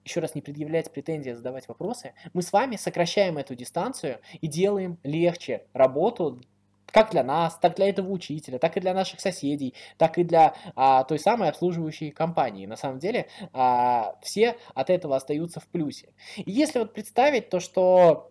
еще 0.05 0.21
раз 0.21 0.35
не 0.35 0.43
предъявлять 0.43 0.91
претензии, 0.91 1.31
а 1.31 1.37
задавать 1.37 1.69
вопросы, 1.69 2.13
мы 2.33 2.43
с 2.43 2.53
вами 2.53 2.77
сокращаем 2.77 3.39
эту 3.39 3.55
дистанцию 3.55 4.21
и 4.41 4.47
делаем 4.47 4.99
легче 5.03 5.65
работу 5.73 6.41
как 6.95 7.11
для 7.11 7.25
нас, 7.25 7.59
так 7.59 7.75
для 7.75 7.89
этого 7.89 8.09
учителя, 8.11 8.59
так 8.59 8.77
и 8.77 8.81
для 8.81 8.95
наших 8.95 9.21
соседей, 9.21 9.75
так 9.99 10.17
и 10.17 10.23
для 10.23 10.55
а, 10.77 11.03
той 11.03 11.19
самой 11.19 11.49
обслуживающей 11.49 12.13
компании. 12.13 12.67
На 12.67 12.77
самом 12.77 13.01
деле 13.01 13.27
а, 13.53 14.15
все 14.23 14.57
от 14.75 14.91
этого 14.91 15.17
остаются 15.17 15.59
в 15.59 15.67
плюсе. 15.67 16.11
И 16.37 16.53
если 16.53 16.79
вот 16.79 16.95
представить 16.95 17.51
то, 17.51 17.59
что 17.59 18.31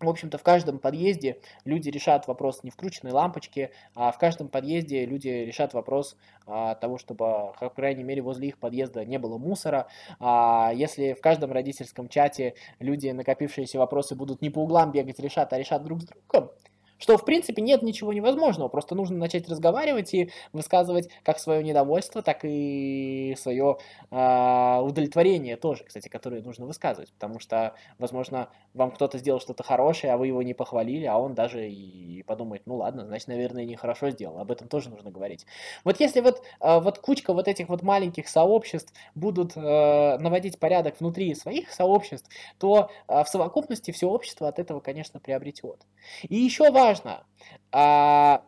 в 0.00 0.08
общем-то, 0.08 0.38
в 0.38 0.44
каждом 0.44 0.78
подъезде 0.78 1.40
люди 1.64 1.88
решат 1.88 2.28
вопрос 2.28 2.62
не 2.62 2.70
вкрученной 2.70 3.10
лампочки, 3.10 3.72
а 3.96 4.12
в 4.12 4.18
каждом 4.18 4.48
подъезде 4.48 5.04
люди 5.04 5.26
решат 5.26 5.74
вопрос 5.74 6.16
а, 6.46 6.76
того, 6.76 6.98
чтобы, 6.98 7.52
по 7.58 7.70
крайней 7.74 8.04
мере, 8.04 8.22
возле 8.22 8.46
их 8.46 8.58
подъезда 8.58 9.04
не 9.04 9.18
было 9.18 9.38
мусора. 9.38 9.88
А 10.20 10.70
если 10.72 11.14
в 11.14 11.20
каждом 11.20 11.50
родительском 11.50 12.08
чате 12.08 12.54
люди, 12.78 13.08
накопившиеся 13.08 13.78
вопросы, 13.78 14.14
будут 14.14 14.40
не 14.40 14.50
по 14.50 14.60
углам 14.60 14.92
бегать, 14.92 15.18
решат, 15.18 15.52
а 15.52 15.58
решат 15.58 15.82
друг 15.82 16.02
с 16.02 16.04
другом, 16.04 16.52
что, 16.98 17.16
в 17.16 17.24
принципе, 17.24 17.62
нет 17.62 17.82
ничего 17.82 18.12
невозможного, 18.12 18.68
просто 18.68 18.94
нужно 18.94 19.16
начать 19.16 19.48
разговаривать 19.48 20.12
и 20.14 20.30
высказывать 20.52 21.08
как 21.22 21.38
свое 21.38 21.62
недовольство, 21.62 22.22
так 22.22 22.40
и 22.42 23.36
свое 23.38 23.78
э, 24.10 24.78
удовлетворение 24.80 25.56
тоже, 25.56 25.84
кстати, 25.84 26.08
которое 26.08 26.42
нужно 26.42 26.66
высказывать, 26.66 27.12
потому 27.12 27.38
что, 27.38 27.74
возможно, 27.98 28.48
вам 28.74 28.90
кто-то 28.90 29.18
сделал 29.18 29.40
что-то 29.40 29.62
хорошее, 29.62 30.12
а 30.12 30.16
вы 30.16 30.26
его 30.26 30.42
не 30.42 30.54
похвалили, 30.54 31.06
а 31.06 31.18
он 31.18 31.34
даже 31.34 31.68
и 31.68 32.22
подумает, 32.24 32.62
ну 32.66 32.76
ладно, 32.76 33.06
значит, 33.06 33.28
наверное, 33.28 33.64
нехорошо 33.64 34.10
сделал, 34.10 34.38
об 34.38 34.50
этом 34.50 34.68
тоже 34.68 34.90
нужно 34.90 35.10
говорить. 35.10 35.46
Вот 35.84 36.00
если 36.00 36.20
вот, 36.20 36.42
э, 36.60 36.80
вот 36.80 36.98
кучка 36.98 37.32
вот 37.32 37.48
этих 37.48 37.68
вот 37.68 37.82
маленьких 37.82 38.28
сообществ 38.28 38.92
будут 39.14 39.56
э, 39.56 40.18
наводить 40.18 40.58
порядок 40.58 40.96
внутри 41.00 41.34
своих 41.34 41.70
сообществ, 41.70 42.28
то 42.58 42.90
э, 43.06 43.24
в 43.24 43.28
совокупности 43.28 43.90
все 43.92 44.08
общество 44.08 44.48
от 44.48 44.58
этого, 44.58 44.80
конечно, 44.80 45.20
приобретет. 45.20 45.86
И 46.28 46.36
еще 46.36 46.70
важно, 46.70 46.87
важно. 46.88 47.24
А, 47.72 48.42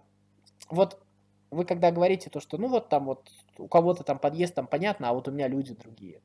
вот 0.68 1.03
вы 1.50 1.64
когда 1.64 1.90
говорите 1.90 2.31
то, 2.31 2.40
что 2.40 2.59
ну 2.59 2.68
вот 2.68 2.88
там 2.88 3.07
вот 3.07 3.29
у 3.61 3.68
кого-то 3.68 4.05
там 4.05 4.18
подъезд 4.18 4.55
там 4.55 4.66
понятно, 4.66 5.09
а 5.09 5.12
вот 5.12 5.29
у 5.29 5.31
меня 5.31 5.49
люди 5.49 5.75
другие. 5.75 6.20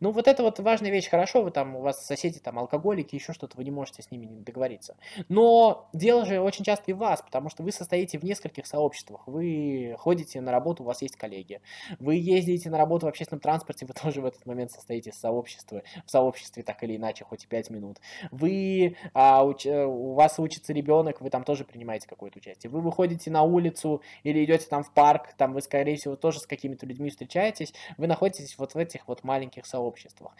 Ну, 0.00 0.10
вот 0.10 0.28
это 0.28 0.42
вот 0.42 0.58
важная 0.58 0.90
вещь, 0.90 1.08
хорошо, 1.08 1.42
вы 1.42 1.50
там, 1.50 1.76
у 1.76 1.80
вас 1.80 2.04
соседи 2.04 2.38
там 2.38 2.58
алкоголики, 2.58 3.14
еще 3.14 3.32
что-то, 3.32 3.56
вы 3.56 3.64
не 3.64 3.70
можете 3.70 4.02
с 4.02 4.10
ними 4.10 4.26
договориться. 4.26 4.96
Но 5.28 5.88
дело 5.92 6.26
же 6.26 6.40
очень 6.40 6.64
часто 6.64 6.90
и 6.90 6.94
в 6.94 6.98
вас, 6.98 7.22
потому 7.22 7.48
что 7.48 7.62
вы 7.62 7.72
состоите 7.72 8.18
в 8.18 8.22
нескольких 8.22 8.66
сообществах, 8.66 9.26
вы 9.26 9.96
ходите 9.98 10.40
на 10.40 10.52
работу, 10.52 10.82
у 10.82 10.86
вас 10.86 11.02
есть 11.02 11.16
коллеги, 11.16 11.60
вы 11.98 12.16
ездите 12.16 12.68
на 12.70 12.78
работу 12.78 13.06
в 13.06 13.08
общественном 13.08 13.40
транспорте, 13.40 13.86
вы 13.86 13.94
тоже 14.02 14.20
в 14.20 14.26
этот 14.26 14.44
момент 14.46 14.70
состоите 14.70 15.12
в 15.12 15.14
сообществе, 15.14 15.82
в 16.04 16.10
сообществе 16.10 16.62
так 16.62 16.82
или 16.82 16.96
иначе, 16.96 17.24
хоть 17.24 17.44
и 17.44 17.46
5 17.46 17.70
минут. 17.70 17.98
Вы, 18.30 18.96
а, 19.14 19.44
уч, 19.44 19.66
э, 19.66 19.84
у 19.84 20.12
вас 20.12 20.38
учится 20.38 20.72
ребенок, 20.72 21.20
вы 21.20 21.30
там 21.30 21.44
тоже 21.44 21.64
принимаете 21.64 22.06
какое-то 22.06 22.38
участие. 22.38 22.70
Вы 22.70 22.80
выходите 22.80 23.30
на 23.30 23.42
улицу 23.42 24.02
или 24.22 24.44
идете 24.44 24.66
там 24.68 24.82
в 24.82 24.92
парк, 24.92 25.34
там 25.36 25.52
вы, 25.52 25.62
скорее 25.62 25.96
всего, 25.96 26.16
тоже 26.16 26.40
с 26.40 26.46
какими-то 26.66 26.86
людьми 26.86 27.10
встречаетесь, 27.10 27.72
вы 27.96 28.06
находитесь 28.06 28.58
вот 28.58 28.74
в 28.74 28.78
этих 28.78 29.06
вот 29.08 29.22
маленьких 29.24 29.66
сообществах. 29.66 30.32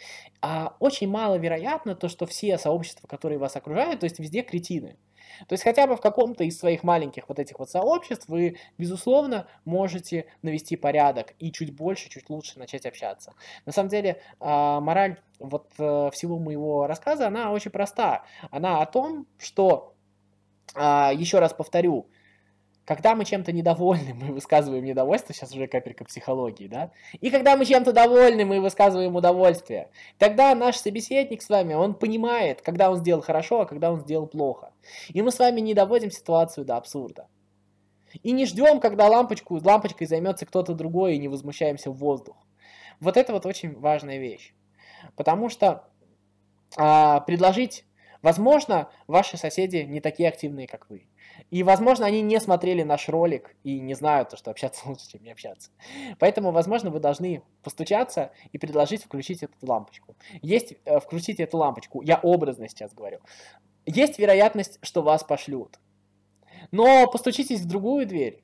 А 0.42 0.76
очень 0.80 1.08
маловероятно 1.08 1.94
то, 1.94 2.08
что 2.08 2.26
все 2.26 2.58
сообщества, 2.58 3.06
которые 3.06 3.38
вас 3.38 3.56
окружают, 3.56 4.00
то 4.00 4.04
есть 4.04 4.18
везде 4.18 4.42
кретины. 4.42 4.96
То 5.48 5.52
есть 5.52 5.64
хотя 5.64 5.86
бы 5.86 5.96
в 5.96 6.00
каком-то 6.00 6.44
из 6.44 6.58
своих 6.58 6.82
маленьких 6.82 7.28
вот 7.28 7.38
этих 7.38 7.58
вот 7.58 7.70
сообществ 7.70 8.28
вы, 8.28 8.56
безусловно, 8.78 9.46
можете 9.64 10.26
навести 10.42 10.76
порядок 10.76 11.34
и 11.38 11.52
чуть 11.52 11.74
больше, 11.74 12.08
чуть 12.08 12.30
лучше 12.30 12.58
начать 12.58 12.86
общаться. 12.86 13.34
На 13.66 13.72
самом 13.72 13.90
деле, 13.90 14.22
а, 14.40 14.80
мораль 14.80 15.20
вот 15.38 15.68
э, 15.78 16.10
всего 16.12 16.38
моего 16.38 16.86
рассказа, 16.86 17.26
она 17.26 17.52
очень 17.52 17.70
проста. 17.70 18.24
Она 18.50 18.80
о 18.80 18.86
том, 18.86 19.26
что 19.36 19.94
а, 20.74 21.12
еще 21.12 21.38
раз 21.38 21.52
повторю, 21.52 22.08
когда 22.86 23.16
мы 23.16 23.24
чем-то 23.24 23.50
недовольны, 23.52 24.14
мы 24.14 24.32
высказываем 24.32 24.84
недовольство, 24.84 25.34
сейчас 25.34 25.52
уже 25.52 25.66
капелька 25.66 26.04
психологии, 26.04 26.68
да? 26.68 26.92
И 27.20 27.30
когда 27.30 27.56
мы 27.56 27.66
чем-то 27.66 27.92
довольны, 27.92 28.44
мы 28.44 28.60
высказываем 28.60 29.16
удовольствие. 29.16 29.90
Тогда 30.18 30.54
наш 30.54 30.76
собеседник 30.76 31.42
с 31.42 31.48
вами, 31.48 31.74
он 31.74 31.94
понимает, 31.94 32.62
когда 32.62 32.88
он 32.90 32.98
сделал 32.98 33.22
хорошо, 33.22 33.62
а 33.62 33.66
когда 33.66 33.92
он 33.92 34.00
сделал 34.00 34.28
плохо. 34.28 34.72
И 35.08 35.20
мы 35.20 35.32
с 35.32 35.38
вами 35.40 35.60
не 35.60 35.74
доводим 35.74 36.12
ситуацию 36.12 36.64
до 36.64 36.76
абсурда. 36.76 37.26
И 38.22 38.30
не 38.30 38.46
ждем, 38.46 38.78
когда 38.78 39.08
лампочку, 39.08 39.60
лампочкой 39.62 40.06
займется 40.06 40.46
кто-то 40.46 40.72
другой, 40.72 41.16
и 41.16 41.18
не 41.18 41.26
возмущаемся 41.26 41.90
в 41.90 41.96
воздух. 41.96 42.36
Вот 43.00 43.16
это 43.16 43.32
вот 43.32 43.46
очень 43.46 43.76
важная 43.76 44.18
вещь. 44.18 44.54
Потому 45.16 45.48
что 45.48 45.88
а, 46.76 47.18
предложить, 47.20 47.84
возможно, 48.22 48.88
ваши 49.08 49.36
соседи 49.36 49.78
не 49.78 50.00
такие 50.00 50.28
активные, 50.28 50.68
как 50.68 50.88
вы. 50.88 51.08
И, 51.50 51.62
возможно, 51.62 52.06
они 52.06 52.22
не 52.22 52.40
смотрели 52.40 52.82
наш 52.82 53.08
ролик 53.08 53.56
и 53.62 53.80
не 53.80 53.94
знают, 53.94 54.36
что 54.36 54.50
общаться 54.50 54.82
лучше, 54.88 55.10
чем 55.12 55.22
не 55.22 55.30
общаться. 55.30 55.70
Поэтому, 56.18 56.50
возможно, 56.50 56.90
вы 56.90 57.00
должны 57.00 57.42
постучаться 57.62 58.32
и 58.52 58.58
предложить 58.58 59.04
включить 59.04 59.42
эту 59.42 59.54
лампочку. 59.62 60.16
Есть, 60.42 60.74
э, 60.84 61.00
включить 61.00 61.40
эту 61.40 61.58
лампочку, 61.58 62.02
я 62.02 62.18
образно 62.22 62.68
сейчас 62.68 62.92
говорю. 62.94 63.20
Есть 63.84 64.18
вероятность, 64.18 64.78
что 64.82 65.02
вас 65.02 65.22
пошлют. 65.22 65.78
Но 66.72 67.06
постучитесь 67.06 67.60
в 67.60 67.68
другую 67.68 68.06
дверь. 68.06 68.42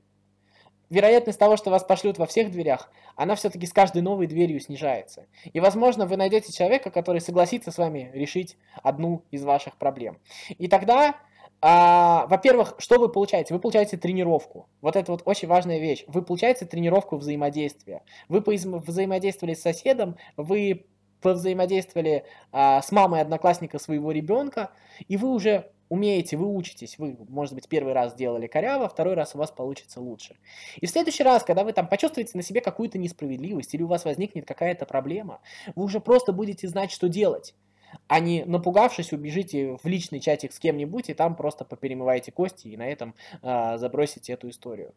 Вероятность 0.90 1.38
того, 1.38 1.56
что 1.56 1.70
вас 1.70 1.84
пошлют 1.84 2.18
во 2.18 2.26
всех 2.26 2.50
дверях, 2.50 2.92
она 3.16 3.34
все-таки 3.34 3.66
с 3.66 3.72
каждой 3.72 4.02
новой 4.02 4.26
дверью 4.26 4.60
снижается. 4.60 5.26
И, 5.52 5.58
возможно, 5.58 6.04
вы 6.04 6.18
найдете 6.18 6.52
человека, 6.52 6.90
который 6.90 7.22
согласится 7.22 7.70
с 7.70 7.78
вами 7.78 8.10
решить 8.12 8.58
одну 8.82 9.24
из 9.30 9.42
ваших 9.42 9.78
проблем. 9.78 10.18
И 10.58 10.68
тогда 10.68 11.16
а, 11.64 12.26
во-первых, 12.26 12.74
что 12.78 12.98
вы 12.98 13.08
получаете? 13.08 13.54
Вы 13.54 13.60
получаете 13.60 13.96
тренировку. 13.96 14.68
Вот 14.80 14.96
это 14.96 15.12
вот 15.12 15.22
очень 15.24 15.46
важная 15.46 15.78
вещь. 15.78 16.04
Вы 16.08 16.22
получаете 16.22 16.66
тренировку 16.66 17.16
взаимодействия. 17.16 18.02
Вы 18.28 18.40
взаимодействовали 18.40 19.54
с 19.54 19.62
соседом, 19.62 20.16
вы 20.36 20.86
взаимодействовали 21.22 22.24
а, 22.50 22.82
с 22.82 22.90
мамой 22.90 23.20
одноклассника 23.20 23.78
своего 23.78 24.10
ребенка, 24.10 24.72
и 25.06 25.16
вы 25.16 25.30
уже 25.30 25.70
умеете, 25.88 26.36
вы 26.36 26.52
учитесь, 26.52 26.98
вы, 26.98 27.16
может 27.28 27.54
быть, 27.54 27.68
первый 27.68 27.92
раз 27.92 28.14
сделали 28.14 28.48
коряво, 28.48 28.88
второй 28.88 29.14
раз 29.14 29.36
у 29.36 29.38
вас 29.38 29.52
получится 29.52 30.00
лучше. 30.00 30.36
И 30.80 30.86
в 30.86 30.90
следующий 30.90 31.22
раз, 31.22 31.44
когда 31.44 31.62
вы 31.62 31.72
там 31.72 31.86
почувствуете 31.86 32.32
на 32.34 32.42
себе 32.42 32.60
какую-то 32.60 32.98
несправедливость 32.98 33.72
или 33.74 33.82
у 33.82 33.86
вас 33.86 34.04
возникнет 34.04 34.46
какая-то 34.46 34.84
проблема, 34.84 35.40
вы 35.76 35.84
уже 35.84 36.00
просто 36.00 36.32
будете 36.32 36.66
знать, 36.66 36.90
что 36.90 37.08
делать 37.08 37.54
а 38.08 38.20
не 38.20 38.44
напугавшись, 38.44 39.12
убежите 39.12 39.76
в 39.82 39.86
личный 39.86 40.20
чатик 40.20 40.52
с 40.52 40.58
кем-нибудь 40.58 41.10
и 41.10 41.14
там 41.14 41.34
просто 41.34 41.64
поперемываете 41.64 42.32
кости 42.32 42.68
и 42.68 42.76
на 42.76 42.88
этом 42.88 43.14
э, 43.42 43.78
забросите 43.78 44.32
эту 44.32 44.48
историю. 44.48 44.94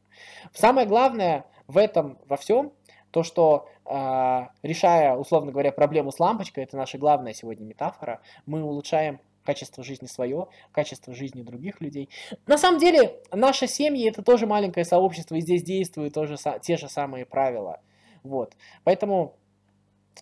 Самое 0.54 0.88
главное 0.88 1.46
в 1.68 1.78
этом, 1.78 2.18
во 2.28 2.38
всем, 2.38 2.74
то, 3.12 3.24
что 3.24 3.70
э, 3.86 4.48
решая, 4.64 5.16
условно 5.16 5.52
говоря, 5.52 5.72
проблему 5.72 6.12
с 6.12 6.20
лампочкой, 6.20 6.64
это 6.64 6.78
наша 6.78 6.98
главная 6.98 7.34
сегодня 7.34 7.66
метафора, 7.66 8.22
мы 8.46 8.64
улучшаем 8.64 9.20
качество 9.46 9.84
жизни 9.84 10.08
свое, 10.08 10.48
качество 10.72 11.14
жизни 11.14 11.44
других 11.44 11.80
людей. 11.80 12.10
На 12.48 12.58
самом 12.58 12.80
деле, 12.80 13.22
наша 13.32 13.68
семья 13.68 14.10
это 14.10 14.22
тоже 14.24 14.48
маленькое 14.48 14.86
сообщество, 14.86 15.36
и 15.36 15.42
здесь 15.42 15.64
действуют 15.64 16.14
тоже 16.14 16.36
те 16.62 16.78
же 16.78 16.90
самые 16.90 17.26
правила. 17.26 17.80
Вот. 18.24 18.54
Поэтому 18.84 19.36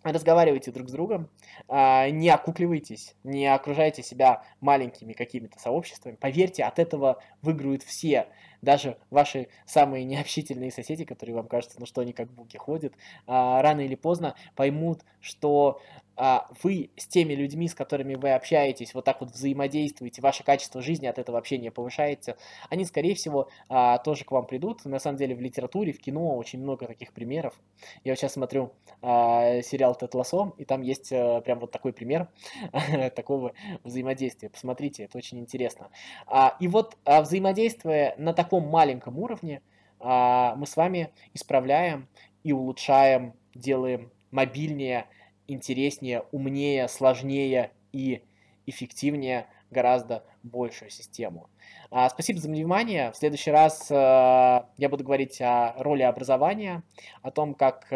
разговаривайте 0.04 0.72
друг 0.72 0.90
с 0.90 0.92
другом, 0.92 1.30
а, 1.68 2.10
не 2.10 2.30
окукливайтесь, 2.30 3.16
не 3.24 3.46
окружайте 3.48 4.04
себя 4.04 4.44
маленькими 4.62 5.14
какими-то 5.14 5.60
сообществами. 5.60 6.16
Поверьте, 6.16 6.64
от 6.64 6.80
этого 6.80 7.22
выиграют 7.42 7.84
все. 7.84 8.28
Даже 8.64 8.98
ваши 9.10 9.50
самые 9.66 10.06
необщительные 10.06 10.72
соседи, 10.72 11.04
которые 11.04 11.36
вам 11.36 11.48
кажется, 11.48 11.80
ну 11.80 11.86
что 11.86 12.02
они 12.02 12.14
как 12.14 12.32
буки 12.32 12.58
ходят, 12.58 12.94
а, 13.28 13.62
рано 13.62 13.82
или 13.82 13.96
поздно 13.96 14.36
поймут, 14.56 15.02
что 15.20 15.82
а, 16.16 16.48
вы 16.62 16.92
с 16.96 17.08
теми 17.08 17.34
людьми, 17.34 17.68
с 17.68 17.74
которыми 17.74 18.16
вы 18.16 18.34
общаетесь, 18.34 18.94
вот 18.94 19.06
так 19.06 19.22
вот 19.22 19.32
взаимодействуете, 19.32 20.22
ваше 20.22 20.44
качество 20.44 20.82
жизни 20.82 21.08
от 21.08 21.18
этого 21.18 21.38
общения 21.38 21.72
повышается, 21.72 22.38
они, 22.70 22.86
скорее 22.86 23.16
всего, 23.16 23.50
а, 23.68 23.98
тоже 23.98 24.24
к 24.24 24.32
вам 24.32 24.46
придут. 24.46 24.86
На 24.86 25.00
самом 25.00 25.18
деле 25.18 25.36
в 25.36 25.42
литературе, 25.42 25.92
в 25.92 26.00
кино 26.00 26.36
очень 26.38 26.60
много 26.60 26.86
таких 26.86 27.14
примеров. 27.14 27.60
Я 28.04 28.12
вот 28.12 28.20
сейчас 28.20 28.34
смотрю 28.34 28.72
сериал 29.02 29.96
«Тет 29.96 30.14
Лассо», 30.14 30.54
и 30.58 30.66
там 30.66 30.82
есть 30.82 31.12
а, 31.12 31.42
прям 31.42 31.60
вот 31.60 31.72
такой 31.72 31.94
пример 31.94 32.28
такого 33.16 33.54
взаимодействия. 33.84 34.50
Посмотрите, 34.50 35.04
это 35.04 35.18
очень 35.18 35.40
интересно. 35.40 35.90
И 36.60 36.68
вот 36.68 36.98
взаимодействуя 37.06 38.16
на 38.18 38.34
таком 38.34 38.53
маленьком 38.60 39.20
уровне, 39.20 39.62
а, 40.00 40.56
мы 40.56 40.66
с 40.68 40.76
вами 40.76 41.12
исправляем 41.34 42.08
и 42.44 42.52
улучшаем, 42.52 43.34
делаем 43.56 44.12
мобильнее, 44.32 45.06
интереснее, 45.48 46.24
умнее, 46.32 46.88
сложнее 46.88 47.72
и 47.92 48.24
эффективнее 48.66 49.48
гораздо 49.72 50.24
большую 50.44 50.90
систему. 50.90 51.50
А, 51.90 52.10
спасибо 52.10 52.40
за 52.40 52.50
внимание. 52.50 53.12
В 53.12 53.16
следующий 53.16 53.52
раз 53.52 53.90
э, 53.90 53.96
я 53.96 54.90
буду 54.90 55.04
говорить 55.04 55.42
о 55.42 55.74
роли 55.78 56.04
образования, 56.04 56.84
о 57.22 57.32
том, 57.32 57.54
как 57.54 57.88
э, 57.92 57.96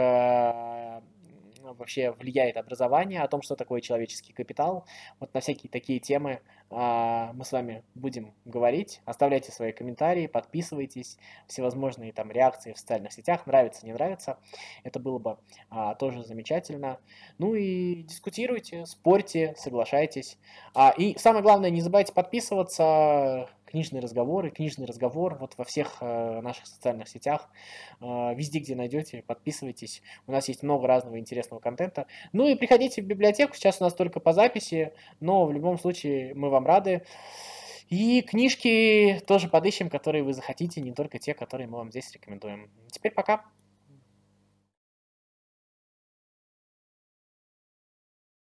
вообще 1.73 2.11
влияет 2.11 2.57
образование, 2.57 3.21
о 3.21 3.27
том, 3.27 3.41
что 3.41 3.55
такое 3.55 3.81
человеческий 3.81 4.33
капитал. 4.33 4.85
Вот 5.19 5.33
на 5.33 5.39
всякие 5.39 5.69
такие 5.69 5.99
темы 5.99 6.41
а, 6.69 7.31
мы 7.33 7.45
с 7.45 7.51
вами 7.51 7.83
будем 7.95 8.33
говорить. 8.45 9.01
Оставляйте 9.05 9.51
свои 9.51 9.71
комментарии, 9.71 10.27
подписывайтесь, 10.27 11.17
всевозможные 11.47 12.11
там 12.11 12.31
реакции 12.31 12.73
в 12.73 12.79
социальных 12.79 13.13
сетях, 13.13 13.47
нравится, 13.47 13.85
не 13.85 13.93
нравится. 13.93 14.37
Это 14.83 14.99
было 14.99 15.19
бы 15.19 15.37
а, 15.69 15.95
тоже 15.95 16.23
замечательно. 16.23 16.99
Ну 17.37 17.55
и 17.55 18.03
дискутируйте, 18.03 18.85
спорьте, 18.85 19.55
соглашайтесь. 19.57 20.37
А, 20.73 20.93
и 20.97 21.17
самое 21.17 21.43
главное, 21.43 21.69
не 21.69 21.81
забывайте 21.81 22.13
подписываться, 22.13 23.49
книжные 23.67 24.01
разговоры, 24.01 24.49
книжный 24.49 24.85
разговор 24.85 25.37
вот 25.39 25.53
во 25.57 25.63
всех 25.63 25.97
э, 26.01 26.41
наших 26.41 26.65
социальных 26.67 27.07
сетях, 27.07 27.49
э, 28.01 28.33
везде, 28.35 28.59
где 28.59 28.75
найдете, 28.75 29.23
подписывайтесь. 29.25 30.01
У 30.25 30.31
нас 30.31 30.47
есть 30.47 30.63
много 30.63 30.87
разного 30.87 31.19
интересного 31.19 31.59
контента. 31.59 32.07
Ну 32.33 32.47
и 32.47 32.55
приходите 32.55 33.01
в 33.01 33.05
библиотеку, 33.05 33.55
сейчас 33.55 33.81
у 33.81 33.83
нас 33.83 33.93
только 33.93 34.19
по 34.19 34.33
записи, 34.33 34.93
но 35.19 35.45
в 35.45 35.51
любом 35.51 35.77
случае 35.77 36.33
мы 36.33 36.49
вам 36.49 36.65
рады. 36.65 37.03
И 37.89 38.21
книжки 38.21 39.21
тоже 39.27 39.47
подыщем, 39.47 39.89
которые 39.89 40.23
вы 40.23 40.33
захотите, 40.33 40.81
не 40.81 40.91
только 40.91 41.19
те, 41.19 41.33
которые 41.33 41.67
мы 41.67 41.77
вам 41.77 41.91
здесь 41.91 42.11
рекомендуем. 42.11 42.69
Теперь 42.91 43.13
пока. 43.13 43.45